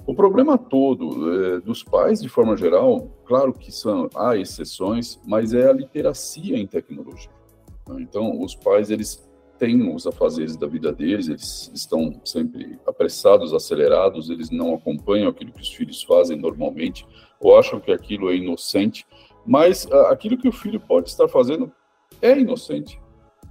O 0.06 0.14
problema 0.14 0.56
todo 0.56 1.30
é, 1.30 1.60
dos 1.60 1.82
pais, 1.82 2.22
de 2.22 2.30
forma 2.30 2.56
geral, 2.56 3.10
claro 3.26 3.52
que 3.52 3.70
são, 3.70 4.08
há 4.14 4.38
exceções, 4.38 5.20
mas 5.26 5.52
é 5.52 5.68
a 5.68 5.72
literacia 5.74 6.56
em 6.56 6.66
tecnologia. 6.66 7.30
Né? 7.88 7.96
Então, 8.00 8.40
os 8.40 8.54
pais, 8.54 8.90
eles 8.90 9.26
têm 9.58 9.94
os 9.94 10.06
afazeres 10.06 10.56
da 10.56 10.66
vida 10.66 10.92
deles, 10.92 11.28
eles 11.28 11.70
estão 11.74 12.20
sempre 12.24 12.78
apressados, 12.86 13.52
acelerados, 13.52 14.30
eles 14.30 14.50
não 14.50 14.74
acompanham 14.74 15.28
aquilo 15.28 15.52
que 15.52 15.62
os 15.62 15.72
filhos 15.72 16.02
fazem 16.02 16.36
normalmente, 16.36 17.06
ou 17.40 17.58
acham 17.58 17.80
que 17.80 17.90
aquilo 17.90 18.30
é 18.30 18.36
inocente, 18.36 19.06
mas 19.44 19.90
aquilo 20.10 20.38
que 20.38 20.48
o 20.48 20.52
filho 20.52 20.80
pode 20.80 21.08
estar 21.08 21.28
fazendo 21.28 21.72
é 22.20 22.38
inocente, 22.38 23.00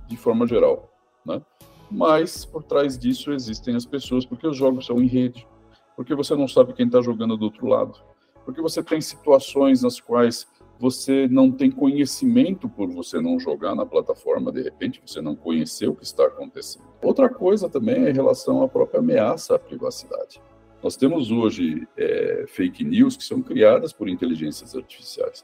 de 0.07 0.17
forma 0.17 0.47
geral, 0.47 0.91
né? 1.25 1.41
Mas, 1.89 2.45
por 2.45 2.63
trás 2.63 2.97
disso, 2.97 3.31
existem 3.31 3.75
as 3.75 3.85
pessoas, 3.85 4.25
porque 4.25 4.47
os 4.47 4.57
jogos 4.57 4.85
são 4.85 5.01
em 5.01 5.07
rede, 5.07 5.47
porque 5.95 6.15
você 6.15 6.35
não 6.35 6.47
sabe 6.47 6.73
quem 6.73 6.87
está 6.87 7.01
jogando 7.01 7.37
do 7.37 7.45
outro 7.45 7.67
lado, 7.67 7.99
porque 8.43 8.61
você 8.61 8.83
tem 8.83 8.99
situações 8.99 9.81
nas 9.81 9.99
quais 9.99 10.47
você 10.79 11.27
não 11.27 11.51
tem 11.51 11.71
conhecimento 11.71 12.67
por 12.67 12.89
você 12.89 13.21
não 13.21 13.39
jogar 13.39 13.75
na 13.75 13.85
plataforma, 13.85 14.51
de 14.51 14.61
repente 14.61 15.01
você 15.05 15.21
não 15.21 15.35
conheceu 15.35 15.91
o 15.91 15.95
que 15.95 16.03
está 16.03 16.25
acontecendo. 16.25 16.85
Outra 17.01 17.29
coisa 17.29 17.69
também 17.69 18.05
é 18.05 18.09
em 18.09 18.13
relação 18.13 18.61
à 18.61 18.67
própria 18.67 18.99
ameaça 18.99 19.55
à 19.55 19.59
privacidade. 19.59 20.41
Nós 20.83 20.95
temos 20.95 21.31
hoje 21.31 21.87
é, 21.97 22.45
fake 22.47 22.83
news 22.83 23.17
que 23.17 23.23
são 23.23 23.41
criadas 23.41 23.93
por 23.93 24.07
inteligências 24.07 24.75
artificiais. 24.75 25.43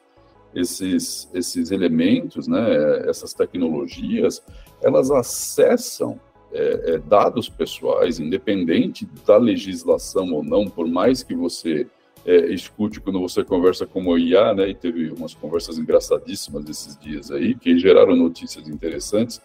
Esses, 0.53 1.29
esses 1.33 1.71
elementos, 1.71 2.47
né, 2.47 3.09
essas 3.09 3.33
tecnologias, 3.33 4.43
elas 4.81 5.09
acessam 5.09 6.19
é, 6.53 6.95
é, 6.95 6.97
dados 6.97 7.47
pessoais, 7.47 8.19
independente 8.19 9.07
da 9.25 9.37
legislação 9.37 10.33
ou 10.33 10.43
não, 10.43 10.65
por 10.65 10.85
mais 10.85 11.23
que 11.23 11.33
você 11.33 11.87
é, 12.25 12.53
escute 12.53 12.99
quando 12.99 13.19
você 13.19 13.43
conversa 13.43 13.85
com 13.85 14.05
o 14.05 14.17
IA, 14.17 14.53
né, 14.53 14.69
e 14.69 14.75
teve 14.75 15.09
umas 15.11 15.33
conversas 15.33 15.77
engraçadíssimas 15.77 16.67
esses 16.69 16.97
dias 16.97 17.31
aí, 17.31 17.55
que 17.55 17.77
geraram 17.77 18.15
notícias 18.15 18.67
interessantes, 18.67 19.41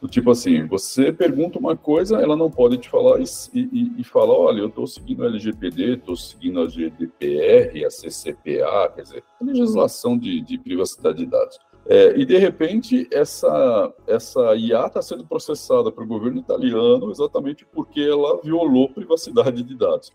do 0.00 0.08
tipo 0.08 0.30
assim, 0.30 0.66
você 0.66 1.12
pergunta 1.12 1.58
uma 1.58 1.76
coisa, 1.76 2.20
ela 2.20 2.36
não 2.36 2.50
pode 2.50 2.76
te 2.78 2.88
falar 2.88 3.18
e, 3.20 3.24
e, 3.54 3.92
e 3.98 4.04
fala, 4.04 4.32
olha, 4.32 4.60
eu 4.60 4.68
estou 4.68 4.86
seguindo 4.86 5.24
a 5.24 5.26
LGPD, 5.26 5.94
estou 5.94 6.16
seguindo 6.16 6.60
a 6.60 6.68
GDPR, 6.68 7.84
a 7.84 7.90
CCPA, 7.90 8.92
quer 8.94 9.02
dizer, 9.02 9.24
a 9.40 9.44
legislação 9.44 10.18
de, 10.18 10.40
de 10.42 10.58
privacidade 10.58 11.18
de 11.18 11.26
dados. 11.26 11.58
É, 11.88 12.18
e 12.18 12.24
de 12.24 12.36
repente 12.36 13.06
essa 13.12 13.94
essa 14.08 14.56
IA 14.56 14.86
está 14.86 15.00
sendo 15.00 15.24
processada 15.24 15.92
pelo 15.92 16.08
governo 16.08 16.40
italiano 16.40 17.12
exatamente 17.12 17.64
porque 17.64 18.00
ela 18.00 18.40
violou 18.42 18.88
privacidade 18.88 19.62
de 19.62 19.74
dados. 19.76 20.12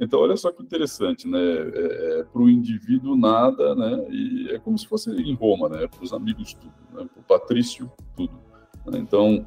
Então 0.00 0.20
olha 0.20 0.36
só 0.36 0.50
que 0.50 0.62
interessante, 0.62 1.28
né? 1.28 1.38
É, 1.40 2.20
é 2.20 2.24
para 2.24 2.42
o 2.42 2.48
indivíduo 2.48 3.16
nada, 3.16 3.74
né? 3.74 4.06
E 4.10 4.48
é 4.50 4.58
como 4.58 4.78
se 4.78 4.86
fosse 4.86 5.10
em 5.10 5.34
Roma, 5.34 5.68
né? 5.68 5.86
Para 5.86 6.02
os 6.02 6.12
amigos 6.12 6.54
tudo, 6.54 6.74
né? 6.92 7.08
para 7.12 7.20
o 7.20 7.24
patrício 7.24 7.90
tudo. 8.16 8.32
Né? 8.86 8.98
Então 8.98 9.46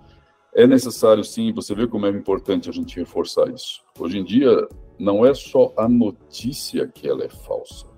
é 0.53 0.67
necessário 0.67 1.23
sim. 1.23 1.51
Você 1.53 1.73
vê 1.73 1.87
como 1.87 2.05
é 2.05 2.09
importante 2.09 2.69
a 2.69 2.73
gente 2.73 2.95
reforçar 2.97 3.49
isso. 3.49 3.83
Hoje 3.99 4.19
em 4.19 4.23
dia 4.23 4.67
não 4.99 5.25
é 5.25 5.33
só 5.33 5.73
a 5.75 5.89
notícia 5.89 6.87
que 6.87 7.07
ela 7.07 7.23
é 7.23 7.29
falsa 7.29 7.95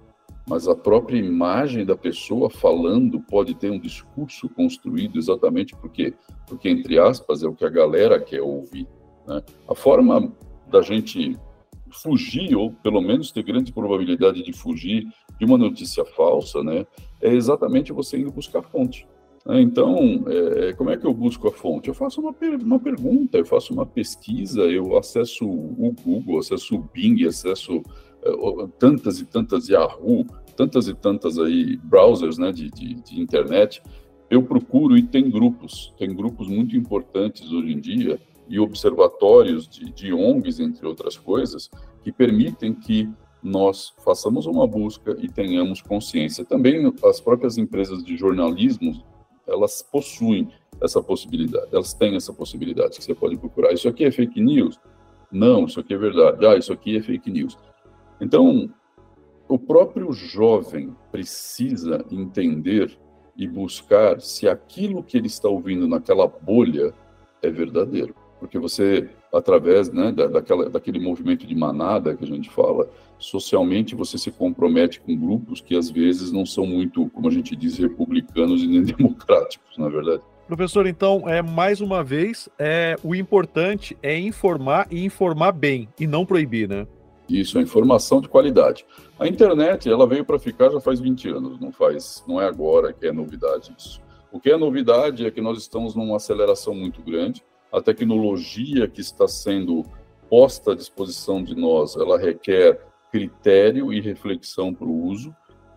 mas 0.47 0.67
a 0.67 0.75
própria 0.75 1.17
imagem 1.19 1.85
da 1.85 1.95
pessoa 1.95 2.49
falando 2.49 3.19
pode 3.19 3.53
ter 3.53 3.69
um 3.69 3.79
discurso 3.79 4.47
construído 4.47 5.19
exatamente 5.19 5.75
porque, 5.75 6.13
porque 6.47 6.69
entre 6.69 6.97
aspas, 6.97 7.43
é 7.43 7.47
o 7.47 7.53
que 7.53 7.65
a 7.65 7.69
galera 7.69 8.19
quer 8.19 8.41
ouvir. 8.41 8.87
Né? 9.27 9.43
A 9.67 9.75
forma 9.75 10.31
da 10.67 10.81
gente 10.81 11.37
fugir, 11.91 12.55
ou 12.55 12.71
pelo 12.71 13.01
menos 13.01 13.31
ter 13.31 13.43
grande 13.43 13.71
probabilidade 13.71 14.43
de 14.43 14.53
fugir 14.53 15.07
de 15.39 15.45
uma 15.45 15.57
notícia 15.57 16.03
falsa, 16.05 16.63
né, 16.63 16.85
é 17.21 17.33
exatamente 17.33 17.93
você 17.93 18.17
indo 18.17 18.31
buscar 18.31 18.61
fonte. 18.63 19.07
Né? 19.45 19.61
Então, 19.61 20.25
é, 20.27 20.73
como 20.73 20.89
é 20.89 20.97
que 20.97 21.05
eu 21.05 21.13
busco 21.13 21.47
a 21.47 21.51
fonte? 21.51 21.87
Eu 21.87 21.93
faço 21.93 22.19
uma, 22.19 22.33
per 22.33 22.55
uma 22.55 22.79
pergunta, 22.79 23.37
eu 23.37 23.45
faço 23.45 23.73
uma 23.73 23.85
pesquisa, 23.85 24.61
eu 24.63 24.97
acesso 24.97 25.47
o 25.47 25.95
Google, 26.03 26.39
acesso 26.39 26.75
o 26.75 26.89
Bing, 26.93 27.25
acesso 27.25 27.81
é, 28.21 28.67
tantas 28.77 29.19
e 29.19 29.25
tantas 29.25 29.69
Yahoo, 29.69 30.25
tantas 30.55 30.87
e 30.87 30.93
tantas 30.93 31.37
aí 31.37 31.77
browsers 31.77 32.37
né, 32.37 32.51
de, 32.51 32.69
de, 32.69 32.95
de, 32.95 33.21
internet, 33.21 33.81
eu 34.29 34.43
procuro 34.43 34.97
e 34.97 35.03
tem 35.03 35.29
grupos, 35.29 35.93
tem 35.97 36.13
grupos 36.13 36.47
muito 36.47 36.75
importantes 36.75 37.49
hoje 37.51 37.71
em 37.71 37.79
dia 37.79 38.19
e 38.49 38.59
observatórios 38.59 39.67
de, 39.67 39.91
de 39.91 40.13
ONGs, 40.13 40.59
entre 40.59 40.85
outras 40.85 41.17
coisas, 41.17 41.69
que 42.03 42.11
permitem 42.11 42.73
que 42.73 43.09
nós 43.43 43.93
façamos 44.03 44.45
uma 44.45 44.67
busca 44.67 45.15
e 45.19 45.27
tenhamos 45.27 45.81
consciência. 45.81 46.45
Também 46.45 46.91
as 47.03 47.19
próprias 47.19 47.57
empresas 47.57 48.03
de 48.03 48.17
jornalismo, 48.17 49.03
elas 49.45 49.81
possuem 49.81 50.49
essa 50.81 51.01
possibilidade, 51.01 51.67
elas 51.71 51.93
têm 51.93 52.15
essa 52.15 52.33
possibilidade 52.33 52.97
que 52.97 53.03
você 53.03 53.15
pode 53.15 53.37
procurar. 53.37 53.73
Isso 53.73 53.87
aqui 53.87 54.03
é 54.03 54.11
fake 54.11 54.41
news? 54.41 54.79
Não, 55.31 55.65
isso 55.65 55.79
aqui 55.79 55.93
é 55.93 55.97
verdade. 55.97 56.45
Ah, 56.45 56.55
isso 56.55 56.71
aqui 56.71 56.97
é 56.97 57.01
fake 57.01 57.31
news. 57.31 57.57
Então, 58.19 58.69
o 59.47 59.57
próprio 59.57 60.11
jovem 60.11 60.95
precisa 61.11 62.05
entender 62.11 62.97
e 63.35 63.47
buscar 63.47 64.19
se 64.19 64.47
aquilo 64.47 65.03
que 65.03 65.17
ele 65.17 65.27
está 65.27 65.47
ouvindo 65.47 65.87
naquela 65.87 66.27
bolha 66.27 66.93
é 67.41 67.49
verdadeiro. 67.49 68.15
Porque 68.39 68.59
você, 68.59 69.09
através 69.33 69.91
né, 69.91 70.11
daquela, 70.11 70.69
daquele 70.69 70.99
movimento 70.99 71.45
de 71.47 71.55
manada 71.55 72.15
que 72.15 72.23
a 72.23 72.27
gente 72.27 72.49
fala, 72.49 72.87
socialmente 73.17 73.95
você 73.95 74.17
se 74.17 74.31
compromete 74.31 74.99
com 74.99 75.15
grupos 75.15 75.59
que 75.59 75.75
às 75.75 75.89
vezes 75.89 76.31
não 76.31 76.45
são 76.45 76.65
muito, 76.65 77.09
como 77.09 77.27
a 77.27 77.31
gente 77.31 77.55
diz, 77.55 77.77
republicanos 77.77 78.61
e 78.61 78.67
nem 78.67 78.83
democráticos, 78.85 79.77
na 79.77 79.87
é 79.87 79.89
verdade. 79.89 80.21
Professor, 80.47 80.87
então, 80.87 81.27
é 81.27 81.41
mais 81.41 81.81
uma 81.81 82.03
vez, 82.03 82.47
é 82.57 82.95
o 83.03 83.13
importante 83.13 83.97
é 84.01 84.17
informar 84.17 84.87
e 84.89 85.03
informar 85.03 85.51
bem 85.51 85.89
e 85.99 86.07
não 86.07 86.25
proibir, 86.25 86.69
né? 86.69 86.87
Isso, 87.27 87.59
a 87.59 87.61
informação 87.61 88.21
de 88.21 88.29
qualidade. 88.29 88.85
A 89.19 89.27
internet, 89.27 89.89
ela 89.89 90.07
veio 90.07 90.23
para 90.23 90.39
ficar 90.39 90.69
já 90.69 90.79
faz 90.79 91.01
20 91.01 91.27
anos, 91.29 91.59
não 91.59 91.71
faz, 91.71 92.23
não 92.25 92.39
é 92.39 92.47
agora 92.47 92.93
que 92.93 93.05
é 93.05 93.11
novidade 93.11 93.75
isso. 93.77 94.01
O 94.31 94.39
que 94.39 94.49
é 94.49 94.57
novidade 94.57 95.25
é 95.25 95.31
que 95.31 95.41
nós 95.41 95.57
estamos 95.57 95.95
numa 95.95 96.15
aceleração 96.15 96.73
muito 96.73 97.01
grande. 97.01 97.43
A 97.71 97.81
tecnologia 97.81 98.87
que 98.87 99.01
está 99.01 99.27
sendo 99.27 99.85
posta 100.29 100.71
à 100.71 100.75
disposição 100.75 101.43
de 101.43 101.55
nós, 101.55 101.95
ela 101.95 102.17
requer 102.17 102.79
critério 103.11 103.91
e 103.93 104.01
reflexão 104.01 104.73
para 104.73 104.87
o 104.87 105.05
uso, 105.05 105.35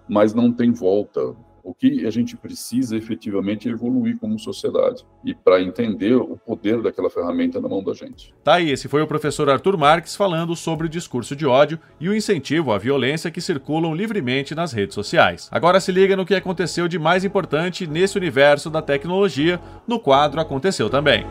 mas 0.09 0.35
não 0.35 0.52
tem 0.52 0.73
volta. 0.73 1.35
O 1.62 1.75
que 1.75 2.06
a 2.06 2.11
gente 2.11 2.37
precisa 2.37 2.97
efetivamente 2.97 3.68
é 3.68 3.73
evoluir 3.73 4.18
como 4.18 4.38
sociedade 4.38 5.04
e 5.23 5.35
para 5.35 5.61
entender 5.61 6.16
o 6.16 6.37
poder 6.37 6.80
daquela 6.80 7.11
ferramenta 7.11 7.61
na 7.61 7.68
mão 7.68 7.85
da 7.85 7.92
gente. 7.92 8.35
Tá 8.42 8.54
aí, 8.54 8.70
esse 8.70 8.88
foi 8.88 9.02
o 9.02 9.06
professor 9.06 9.49
Arthur 9.50 9.76
Marques 9.76 10.16
falando 10.16 10.56
sobre 10.56 10.87
o 10.87 10.90
discurso 10.90 11.37
de 11.37 11.47
ódio 11.47 11.78
e 12.00 12.09
o 12.09 12.14
incentivo 12.14 12.73
à 12.73 12.78
violência 12.78 13.30
que 13.30 13.42
circulam 13.42 13.94
livremente 13.94 14.54
nas 14.54 14.73
redes 14.73 14.94
sociais. 14.94 15.49
Agora 15.52 15.80
se 15.80 15.92
liga 15.92 16.16
no 16.16 16.25
que 16.25 16.35
aconteceu 16.35 16.88
de 16.88 16.99
mais 16.99 17.25
importante 17.25 17.87
nesse 17.87 18.16
universo 18.16 18.70
da 18.70 18.80
tecnologia 18.80 19.61
no 19.87 20.00
quadro 20.00 20.40
Aconteceu 20.40 20.88
também. 20.88 21.26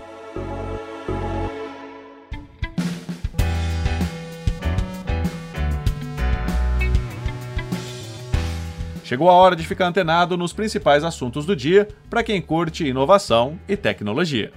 Chegou 9.09 9.27
a 9.27 9.33
hora 9.33 9.55
de 9.55 9.65
ficar 9.65 9.87
antenado 9.87 10.37
nos 10.37 10.53
principais 10.53 11.03
assuntos 11.03 11.43
do 11.43 11.55
dia 11.55 11.87
para 12.11 12.21
quem 12.21 12.39
curte 12.39 12.85
inovação 12.85 13.59
e 13.67 13.75
tecnologia. 13.75 14.51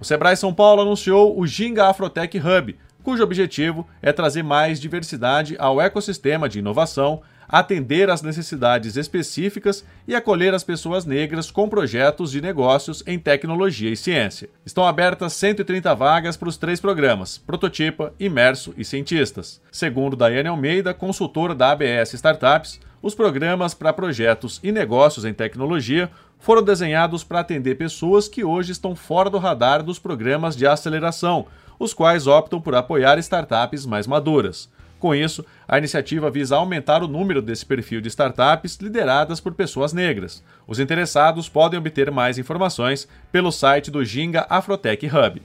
O 0.00 0.04
Sebrae 0.04 0.36
São 0.36 0.54
Paulo 0.54 0.82
anunciou 0.82 1.36
o 1.36 1.44
Ginga 1.48 1.88
Afrotech 1.88 2.38
Hub, 2.38 2.76
cujo 3.02 3.24
objetivo 3.24 3.84
é 4.00 4.12
trazer 4.12 4.44
mais 4.44 4.78
diversidade 4.78 5.56
ao 5.58 5.80
ecossistema 5.80 6.48
de 6.48 6.60
inovação 6.60 7.22
atender 7.48 8.10
às 8.10 8.22
necessidades 8.22 8.96
específicas 8.96 9.84
e 10.06 10.14
acolher 10.14 10.54
as 10.54 10.64
pessoas 10.64 11.04
negras 11.04 11.50
com 11.50 11.68
projetos 11.68 12.30
de 12.30 12.40
negócios 12.40 13.02
em 13.06 13.18
tecnologia 13.18 13.90
e 13.90 13.96
ciência. 13.96 14.48
Estão 14.64 14.86
abertas 14.86 15.32
130 15.34 15.94
vagas 15.94 16.36
para 16.36 16.48
os 16.48 16.56
três 16.56 16.80
programas: 16.80 17.38
Prototipa, 17.38 18.12
Imerso 18.18 18.74
e 18.76 18.84
Cientistas. 18.84 19.60
Segundo 19.70 20.16
Daiane 20.16 20.48
Almeida, 20.48 20.94
consultora 20.94 21.54
da 21.54 21.72
ABS 21.72 22.14
Startups, 22.14 22.80
os 23.02 23.14
programas 23.14 23.74
para 23.74 23.92
projetos 23.92 24.58
e 24.62 24.72
negócios 24.72 25.24
em 25.24 25.32
tecnologia 25.32 26.10
foram 26.38 26.62
desenhados 26.62 27.22
para 27.22 27.40
atender 27.40 27.76
pessoas 27.76 28.28
que 28.28 28.44
hoje 28.44 28.72
estão 28.72 28.96
fora 28.96 29.30
do 29.30 29.38
radar 29.38 29.82
dos 29.82 29.98
programas 29.98 30.56
de 30.56 30.66
aceleração, 30.66 31.46
os 31.78 31.92
quais 31.92 32.26
optam 32.26 32.60
por 32.60 32.74
apoiar 32.74 33.18
startups 33.18 33.84
mais 33.86 34.06
maduras. 34.06 34.68
Com 35.06 35.14
isso, 35.14 35.46
a 35.68 35.78
iniciativa 35.78 36.28
visa 36.32 36.56
aumentar 36.56 37.00
o 37.00 37.06
número 37.06 37.40
desse 37.40 37.64
perfil 37.64 38.00
de 38.00 38.08
startups 38.08 38.76
lideradas 38.82 39.38
por 39.38 39.54
pessoas 39.54 39.92
negras. 39.92 40.42
Os 40.66 40.80
interessados 40.80 41.48
podem 41.48 41.78
obter 41.78 42.10
mais 42.10 42.38
informações 42.38 43.06
pelo 43.30 43.52
site 43.52 43.88
do 43.88 44.04
Ginga 44.04 44.44
Afrotech 44.50 45.06
Hub. 45.06 45.40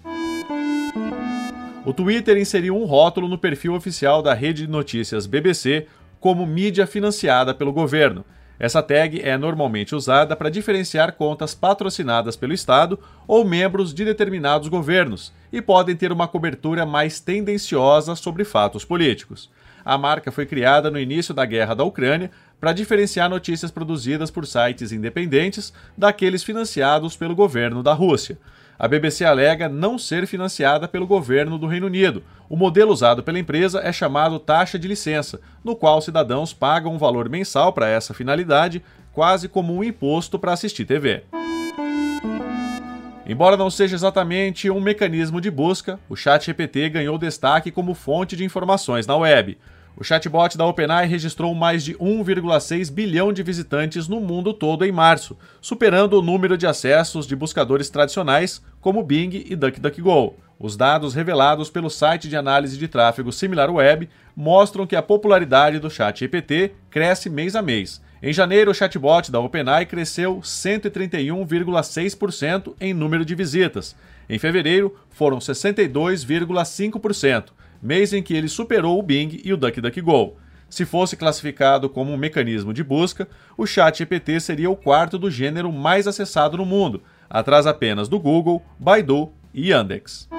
O 1.85 1.93
Twitter 1.93 2.37
inseriu 2.37 2.75
um 2.75 2.85
rótulo 2.85 3.27
no 3.27 3.37
perfil 3.37 3.75
oficial 3.75 4.23
da 4.23 4.33
rede 4.33 4.65
de 4.65 4.71
notícias 4.71 5.27
BBC 5.27 5.85
como 6.19 6.43
mídia 6.43 6.87
financiada 6.87 7.53
pelo 7.53 7.71
governo. 7.71 8.25
Essa 8.61 8.83
tag 8.83 9.19
é 9.19 9.35
normalmente 9.39 9.95
usada 9.95 10.35
para 10.35 10.51
diferenciar 10.51 11.13
contas 11.13 11.55
patrocinadas 11.55 12.35
pelo 12.35 12.53
Estado 12.53 12.99
ou 13.27 13.43
membros 13.43 13.91
de 13.91 14.05
determinados 14.05 14.67
governos 14.67 15.33
e 15.51 15.59
podem 15.59 15.95
ter 15.95 16.11
uma 16.11 16.27
cobertura 16.27 16.85
mais 16.85 17.19
tendenciosa 17.19 18.15
sobre 18.15 18.45
fatos 18.45 18.85
políticos. 18.85 19.49
A 19.83 19.97
marca 19.97 20.31
foi 20.31 20.45
criada 20.45 20.91
no 20.91 20.99
início 20.99 21.33
da 21.33 21.43
guerra 21.43 21.73
da 21.73 21.83
Ucrânia 21.83 22.29
para 22.59 22.71
diferenciar 22.71 23.27
notícias 23.27 23.71
produzidas 23.71 24.29
por 24.29 24.45
sites 24.45 24.91
independentes 24.91 25.73
daqueles 25.97 26.43
financiados 26.43 27.17
pelo 27.17 27.35
governo 27.35 27.81
da 27.81 27.93
Rússia 27.93 28.37
a 28.81 28.87
BBC 28.87 29.23
alega 29.23 29.69
não 29.69 29.95
ser 29.95 30.25
financiada 30.25 30.87
pelo 30.87 31.05
governo 31.05 31.59
do 31.59 31.67
Reino 31.67 31.85
Unido. 31.85 32.23
O 32.49 32.57
modelo 32.57 32.91
usado 32.91 33.21
pela 33.21 33.37
empresa 33.37 33.79
é 33.79 33.93
chamado 33.93 34.39
taxa 34.39 34.79
de 34.79 34.87
licença, 34.87 35.39
no 35.63 35.75
qual 35.75 36.01
cidadãos 36.01 36.51
pagam 36.51 36.91
um 36.91 36.97
valor 36.97 37.29
mensal 37.29 37.71
para 37.71 37.87
essa 37.87 38.11
finalidade, 38.11 38.83
quase 39.13 39.47
como 39.47 39.71
um 39.71 39.83
imposto 39.83 40.39
para 40.39 40.53
assistir 40.53 40.85
TV. 40.85 41.21
Embora 43.23 43.55
não 43.55 43.69
seja 43.69 43.95
exatamente 43.95 44.67
um 44.71 44.81
mecanismo 44.81 45.39
de 45.39 45.51
busca, 45.51 45.99
o 46.09 46.15
ChatGPT 46.15 46.89
ganhou 46.89 47.19
destaque 47.19 47.69
como 47.69 47.93
fonte 47.93 48.35
de 48.35 48.43
informações 48.43 49.05
na 49.05 49.15
web. 49.15 49.59
O 49.95 50.03
chatbot 50.03 50.57
da 50.57 50.65
OpenAI 50.65 51.05
registrou 51.05 51.53
mais 51.53 51.83
de 51.83 51.93
1,6 51.95 52.91
bilhão 52.91 53.31
de 53.33 53.43
visitantes 53.43 54.07
no 54.07 54.21
mundo 54.21 54.53
todo 54.53 54.85
em 54.85 54.91
março, 54.91 55.37
superando 55.59 56.17
o 56.17 56.21
número 56.21 56.57
de 56.57 56.65
acessos 56.65 57.27
de 57.27 57.35
buscadores 57.35 57.89
tradicionais 57.89 58.61
como 58.79 59.03
Bing 59.03 59.43
e 59.45 59.53
DuckDuckGo. 59.55 60.35
Os 60.57 60.77
dados 60.77 61.13
revelados 61.13 61.69
pelo 61.69 61.89
site 61.89 62.29
de 62.29 62.37
análise 62.37 62.77
de 62.77 62.87
tráfego 62.87 63.29
SimilarWeb 63.31 64.07
mostram 64.35 64.87
que 64.87 64.95
a 64.95 65.01
popularidade 65.01 65.79
do 65.79 65.89
ChatGPT 65.89 66.73
cresce 66.89 67.29
mês 67.29 67.55
a 67.55 67.61
mês. 67.61 68.01
Em 68.23 68.31
janeiro, 68.31 68.71
o 68.71 68.73
chatbot 68.73 69.29
da 69.31 69.39
OpenAI 69.39 69.87
cresceu 69.87 70.39
131,6% 70.39 72.75
em 72.79 72.93
número 72.93 73.25
de 73.25 73.33
visitas. 73.33 73.95
Em 74.29 74.37
fevereiro, 74.39 74.95
foram 75.09 75.39
62,5% 75.39 77.45
mês 77.81 78.13
em 78.13 78.21
que 78.21 78.33
ele 78.33 78.47
superou 78.47 78.99
o 78.99 79.03
Bing 79.03 79.41
e 79.43 79.51
o 79.51 79.57
DuckDuckGo. 79.57 80.37
Se 80.69 80.85
fosse 80.85 81.17
classificado 81.17 81.89
como 81.89 82.13
um 82.13 82.17
mecanismo 82.17 82.73
de 82.73 82.83
busca, 82.83 83.27
o 83.57 83.65
ChatGPT 83.65 84.39
seria 84.39 84.69
o 84.69 84.75
quarto 84.75 85.17
do 85.17 85.29
gênero 85.29 85.71
mais 85.71 86.07
acessado 86.07 86.55
no 86.55 86.65
mundo, 86.65 87.03
atrás 87.29 87.67
apenas 87.67 88.07
do 88.07 88.17
Google, 88.17 88.63
Baidu 88.79 89.33
e 89.53 89.69
Yandex. 89.69 90.29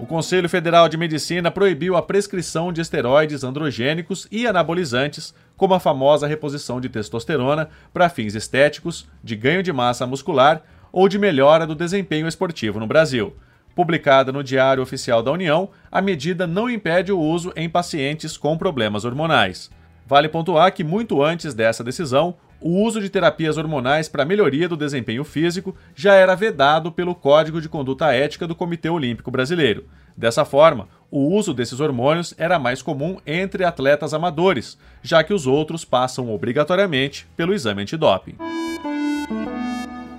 O 0.00 0.06
Conselho 0.06 0.48
Federal 0.48 0.88
de 0.88 0.96
Medicina 0.96 1.50
proibiu 1.50 1.94
a 1.94 2.02
prescrição 2.02 2.72
de 2.72 2.80
esteroides 2.80 3.44
androgênicos 3.44 4.26
e 4.32 4.46
anabolizantes, 4.46 5.34
como 5.56 5.74
a 5.74 5.78
famosa 5.78 6.26
reposição 6.26 6.80
de 6.80 6.88
testosterona, 6.88 7.68
para 7.92 8.08
fins 8.08 8.34
estéticos, 8.34 9.06
de 9.22 9.36
ganho 9.36 9.62
de 9.62 9.72
massa 9.72 10.06
muscular 10.06 10.62
ou 10.90 11.06
de 11.06 11.18
melhora 11.18 11.66
do 11.66 11.74
desempenho 11.74 12.26
esportivo 12.26 12.80
no 12.80 12.86
Brasil. 12.86 13.36
Publicada 13.74 14.32
no 14.32 14.42
Diário 14.42 14.82
Oficial 14.82 15.22
da 15.22 15.30
União, 15.30 15.70
a 15.90 16.02
medida 16.02 16.46
não 16.46 16.68
impede 16.68 17.12
o 17.12 17.20
uso 17.20 17.52
em 17.56 17.68
pacientes 17.68 18.36
com 18.36 18.58
problemas 18.58 19.04
hormonais. 19.04 19.70
Vale 20.06 20.28
pontuar 20.28 20.72
que, 20.72 20.82
muito 20.82 21.22
antes 21.22 21.54
dessa 21.54 21.84
decisão, 21.84 22.34
o 22.60 22.82
uso 22.82 23.00
de 23.00 23.08
terapias 23.08 23.56
hormonais 23.56 24.08
para 24.08 24.24
melhoria 24.24 24.68
do 24.68 24.76
desempenho 24.76 25.24
físico 25.24 25.74
já 25.94 26.14
era 26.14 26.34
vedado 26.34 26.92
pelo 26.92 27.14
Código 27.14 27.60
de 27.60 27.68
Conduta 27.68 28.12
Ética 28.12 28.46
do 28.46 28.54
Comitê 28.54 28.90
Olímpico 28.90 29.30
Brasileiro. 29.30 29.86
Dessa 30.16 30.44
forma, 30.44 30.88
o 31.10 31.34
uso 31.34 31.54
desses 31.54 31.80
hormônios 31.80 32.34
era 32.36 32.58
mais 32.58 32.82
comum 32.82 33.18
entre 33.26 33.64
atletas 33.64 34.12
amadores, 34.12 34.76
já 35.02 35.24
que 35.24 35.32
os 35.32 35.46
outros 35.46 35.84
passam 35.84 36.34
obrigatoriamente 36.34 37.26
pelo 37.36 37.54
exame 37.54 37.82
antidoping. 37.82 38.36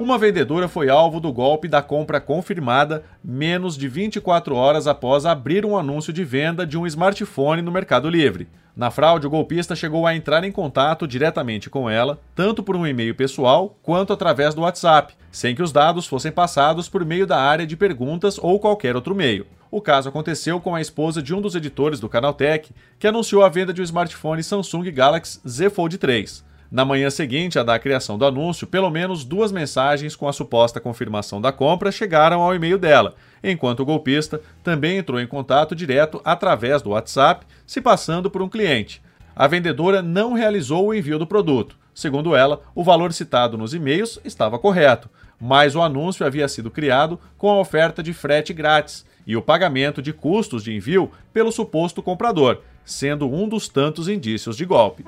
Uma 0.02 0.18
vendedora 0.18 0.68
foi 0.68 0.90
alvo 0.90 1.20
do 1.20 1.32
golpe 1.32 1.68
da 1.68 1.80
compra 1.80 2.20
confirmada 2.20 3.04
menos 3.24 3.78
de 3.78 3.88
24 3.88 4.56
horas 4.56 4.88
após 4.88 5.28
abrir 5.28 5.64
um 5.64 5.78
anúncio 5.78 6.12
de 6.12 6.24
venda 6.24 6.66
de 6.66 6.76
um 6.76 6.88
smartphone 6.88 7.62
no 7.62 7.72
Mercado 7.72 8.10
Livre. 8.10 8.48
Na 8.76 8.90
fraude, 8.90 9.28
o 9.28 9.30
golpista 9.30 9.76
chegou 9.76 10.08
a 10.08 10.16
entrar 10.16 10.44
em 10.44 10.52
contato 10.52 11.08
diretamente 11.08 11.70
com 11.70 11.88
ela, 11.88 12.20
tanto 12.34 12.64
por 12.64 12.76
um 12.76 12.88
e-mail 12.88 13.14
pessoal 13.14 13.78
quanto 13.84 14.12
através 14.12 14.56
do 14.56 14.62
WhatsApp, 14.62 15.14
sem 15.32 15.54
que 15.54 15.62
os 15.62 15.72
dados 15.72 16.08
fossem 16.08 16.32
passados 16.32 16.90
por 16.90 17.06
meio 17.06 17.28
da 17.28 17.38
área 17.38 17.68
de 17.68 17.78
perguntas 17.78 18.40
ou 18.40 18.60
qualquer 18.60 18.96
outro 18.96 19.14
meio. 19.14 19.46
O 19.70 19.80
caso 19.80 20.10
aconteceu 20.10 20.60
com 20.60 20.74
a 20.74 20.82
esposa 20.82 21.22
de 21.22 21.32
um 21.32 21.40
dos 21.40 21.54
editores 21.54 22.00
do 22.00 22.10
Canaltech, 22.10 22.72
que 22.98 23.06
anunciou 23.06 23.44
a 23.44 23.50
venda 23.50 23.72
de 23.72 23.82
um 23.82 23.86
smartphone 23.86 24.42
Samsung 24.42 24.92
Galaxy 24.92 25.40
Z 25.48 25.70
Fold 25.70 26.00
3. 26.00 26.50
Na 26.72 26.86
manhã 26.86 27.10
seguinte 27.10 27.60
à 27.60 27.64
da 27.64 27.78
criação 27.78 28.18
do 28.18 28.26
anúncio, 28.26 28.66
pelo 28.66 28.90
menos 28.90 29.26
duas 29.26 29.52
mensagens 29.52 30.16
com 30.16 30.26
a 30.30 30.32
suposta 30.32 30.80
confirmação 30.80 31.42
da 31.42 31.52
compra 31.52 31.92
chegaram 31.92 32.42
ao 32.42 32.56
e-mail 32.56 32.78
dela, 32.78 33.14
enquanto 33.44 33.82
o 33.82 33.86
golpista 33.86 34.40
também 34.64 34.98
entrou 34.98 35.20
em 35.20 35.28
contato 35.28 35.76
direto 35.76 36.22
através 36.24 36.82
do 36.82 36.92
WhatsApp, 36.92 37.46
se 37.68 37.82
passando 37.82 38.32
por 38.32 38.42
um 38.42 38.48
cliente. 38.48 39.02
A 39.36 39.48
vendedora 39.48 40.02
não 40.02 40.32
realizou 40.32 40.88
o 40.88 40.94
envio 40.94 41.20
do 41.20 41.28
produto. 41.28 41.78
Segundo 41.94 42.34
ela, 42.34 42.62
o 42.74 42.86
valor 42.86 43.12
citado 43.12 43.58
nos 43.58 43.74
e-mails 43.74 44.18
estava 44.24 44.58
correto, 44.58 45.10
mas 45.38 45.76
o 45.76 45.82
anúncio 45.82 46.26
havia 46.26 46.48
sido 46.48 46.72
criado 46.72 47.20
com 47.38 47.50
a 47.50 47.60
oferta 47.60 48.02
de 48.02 48.14
frete 48.14 48.54
grátis 48.54 49.06
e 49.28 49.36
o 49.36 49.42
pagamento 49.42 50.02
de 50.02 50.14
custos 50.14 50.64
de 50.64 50.74
envio 50.74 51.12
pelo 51.34 51.52
suposto 51.52 52.02
comprador, 52.02 52.62
sendo 52.86 53.30
um 53.30 53.50
dos 53.50 53.68
tantos 53.68 54.08
indícios 54.08 54.56
de 54.56 54.64
golpe. 54.64 55.04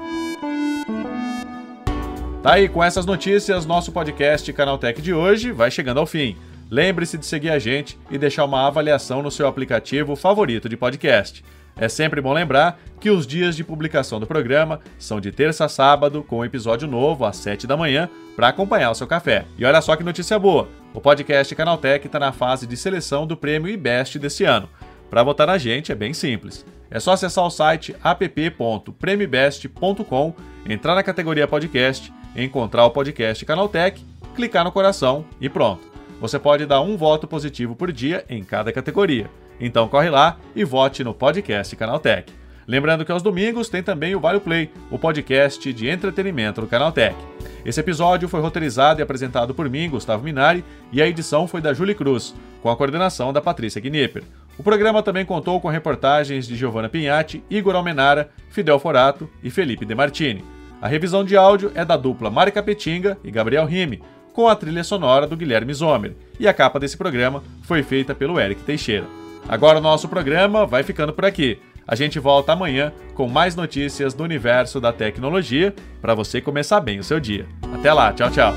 Tá 2.44 2.56
aí, 2.56 2.68
com 2.68 2.84
essas 2.84 3.06
notícias, 3.06 3.66
nosso 3.66 3.94
podcast 3.94 4.52
Canaltech 4.52 5.02
de 5.02 5.14
hoje 5.14 5.50
vai 5.50 5.72
chegando 5.72 6.02
ao 6.02 6.06
fim. 6.06 6.36
Lembre-se 6.70 7.18
de 7.18 7.26
seguir 7.26 7.50
a 7.50 7.58
gente 7.58 7.98
e 8.12 8.18
deixar 8.18 8.44
uma 8.44 8.68
avaliação 8.68 9.24
no 9.24 9.32
seu 9.32 9.48
aplicativo 9.48 10.14
favorito 10.18 10.68
de 10.68 10.76
podcast. 10.76 11.42
É 11.78 11.88
sempre 11.88 12.20
bom 12.20 12.34
lembrar 12.34 12.78
que 13.00 13.10
os 13.10 13.26
dias 13.26 13.56
de 13.56 13.64
publicação 13.64 14.20
do 14.20 14.28
programa 14.28 14.82
são 15.00 15.22
de 15.22 15.32
terça 15.32 15.64
a 15.64 15.70
sábado, 15.70 16.22
com 16.22 16.40
um 16.40 16.46
episódio 16.46 16.86
novo 16.86 17.24
às 17.24 17.38
7 17.38 17.66
da 17.66 17.78
manhã, 17.78 18.10
para 18.36 18.50
acompanhar 18.50 18.92
o 18.92 18.96
seu 18.96 19.08
café. 19.08 19.46
E 19.58 19.64
olha 19.64 19.82
só 19.82 19.96
que 19.96 20.04
notícia 20.04 20.38
boa: 20.38 20.68
o 20.94 21.00
podcast 21.00 21.56
Canaltech 21.56 22.06
está 22.06 22.20
na 22.20 22.34
fase 22.34 22.68
de 22.68 22.76
seleção 22.76 23.26
do 23.26 23.38
prêmio 23.38 23.72
IBEST 23.72 24.20
desse 24.20 24.44
ano. 24.44 24.68
Para 25.10 25.24
votar 25.24 25.48
na 25.48 25.58
gente 25.58 25.94
é 25.94 25.96
bem 25.96 26.14
simples. 26.14 26.66
É 26.92 27.00
só 27.00 27.14
acessar 27.14 27.46
o 27.46 27.50
site 27.50 27.96
app.premibest.com, 28.04 30.34
entrar 30.68 30.94
na 30.94 31.04
categoria 31.04 31.48
podcast, 31.48 32.12
encontrar 32.36 32.86
o 32.86 32.92
podcast 32.92 33.46
Canaltech, 33.46 34.04
clicar 34.36 34.64
no 34.64 34.72
coração 34.72 35.26
e 35.40 35.50
pronto. 35.50 35.82
Você 36.20 36.40
pode 36.40 36.66
dar 36.66 36.82
um 36.82 36.96
voto 36.96 37.28
positivo 37.28 37.76
por 37.76 37.92
dia 37.92 38.24
em 38.30 38.44
cada 38.44 38.72
categoria. 38.72 39.30
Então 39.60 39.88
corre 39.88 40.10
lá 40.10 40.38
e 40.56 40.64
vote 40.64 41.04
no 41.04 41.14
podcast 41.14 41.76
Canaltech. 41.76 42.32
Lembrando 42.66 43.04
que 43.04 43.12
aos 43.12 43.22
domingos 43.22 43.68
tem 43.68 43.84
também 43.84 44.16
o 44.16 44.20
Vale 44.20 44.40
Play, 44.40 44.72
o 44.90 44.98
podcast 44.98 45.72
de 45.74 45.90
entretenimento 45.90 46.62
do 46.62 46.68
Canaltech. 46.68 47.16
Esse 47.66 47.80
episódio 47.80 48.28
foi 48.28 48.42
roteirizado 48.42 49.00
e 49.00 49.04
apresentado 49.04 49.54
por 49.54 49.70
mim, 49.70 49.90
Gustavo 49.90 50.24
Minari, 50.24 50.64
e 50.92 51.02
a 51.02 51.08
edição 51.08 51.48
foi 51.48 51.62
da 51.62 51.74
Julie 51.74 51.96
Cruz, 51.96 52.34
com 52.62 52.70
a 52.70 52.76
coordenação 52.76 53.34
da 53.34 53.42
Patrícia 53.42 53.82
Gnipper. 53.82 54.24
O 54.58 54.64
programa 54.64 55.02
também 55.02 55.26
contou 55.26 55.60
com 55.60 55.68
reportagens 55.68 56.48
de 56.48 56.56
Giovanna 56.56 56.90
Pinhatti, 56.90 57.44
Igor 57.50 57.76
Almenara, 57.76 58.30
Fidel 58.50 58.80
Forato 58.80 59.30
e 59.44 59.50
Felipe 59.50 59.86
De 59.86 59.96
Martini. 59.96 60.44
A 60.84 60.88
revisão 60.90 61.24
de 61.24 61.38
áudio 61.38 61.72
é 61.76 61.86
da 61.86 61.96
dupla 61.96 62.30
Mari 62.30 62.52
Capetinga 62.52 63.18
e 63.24 63.32
Gabriel 63.32 63.66
Rime, 63.66 64.04
com 64.34 64.50
a 64.50 64.56
trilha 64.56 64.84
sonora 64.84 65.26
do 65.26 65.38
Guilherme 65.38 65.74
Zomer, 65.74 66.14
e 66.38 66.46
a 66.46 66.54
capa 66.54 66.78
desse 66.78 66.98
programa 66.98 67.42
foi 67.62 67.82
feita 67.82 68.14
pelo 68.14 68.38
Eric 68.38 68.64
Teixeira. 68.64 69.06
Agora 69.48 69.78
o 69.80 69.82
nosso 69.82 70.10
programa 70.10 70.66
vai 70.66 70.84
ficando 70.84 71.14
por 71.14 71.24
aqui. 71.24 71.58
A 71.88 71.96
gente 71.96 72.20
volta 72.20 72.52
amanhã 72.52 72.92
com 73.16 73.30
mais 73.30 73.56
notícias 73.56 74.14
do 74.14 74.26
universo 74.26 74.82
da 74.82 74.92
tecnologia 74.92 75.74
para 76.02 76.14
você 76.14 76.42
começar 76.42 76.82
bem 76.82 77.00
o 77.00 77.04
seu 77.04 77.18
dia. 77.18 77.48
Até 77.74 77.94
lá, 77.94 78.12
tchau, 78.12 78.30
tchau. 78.30 78.54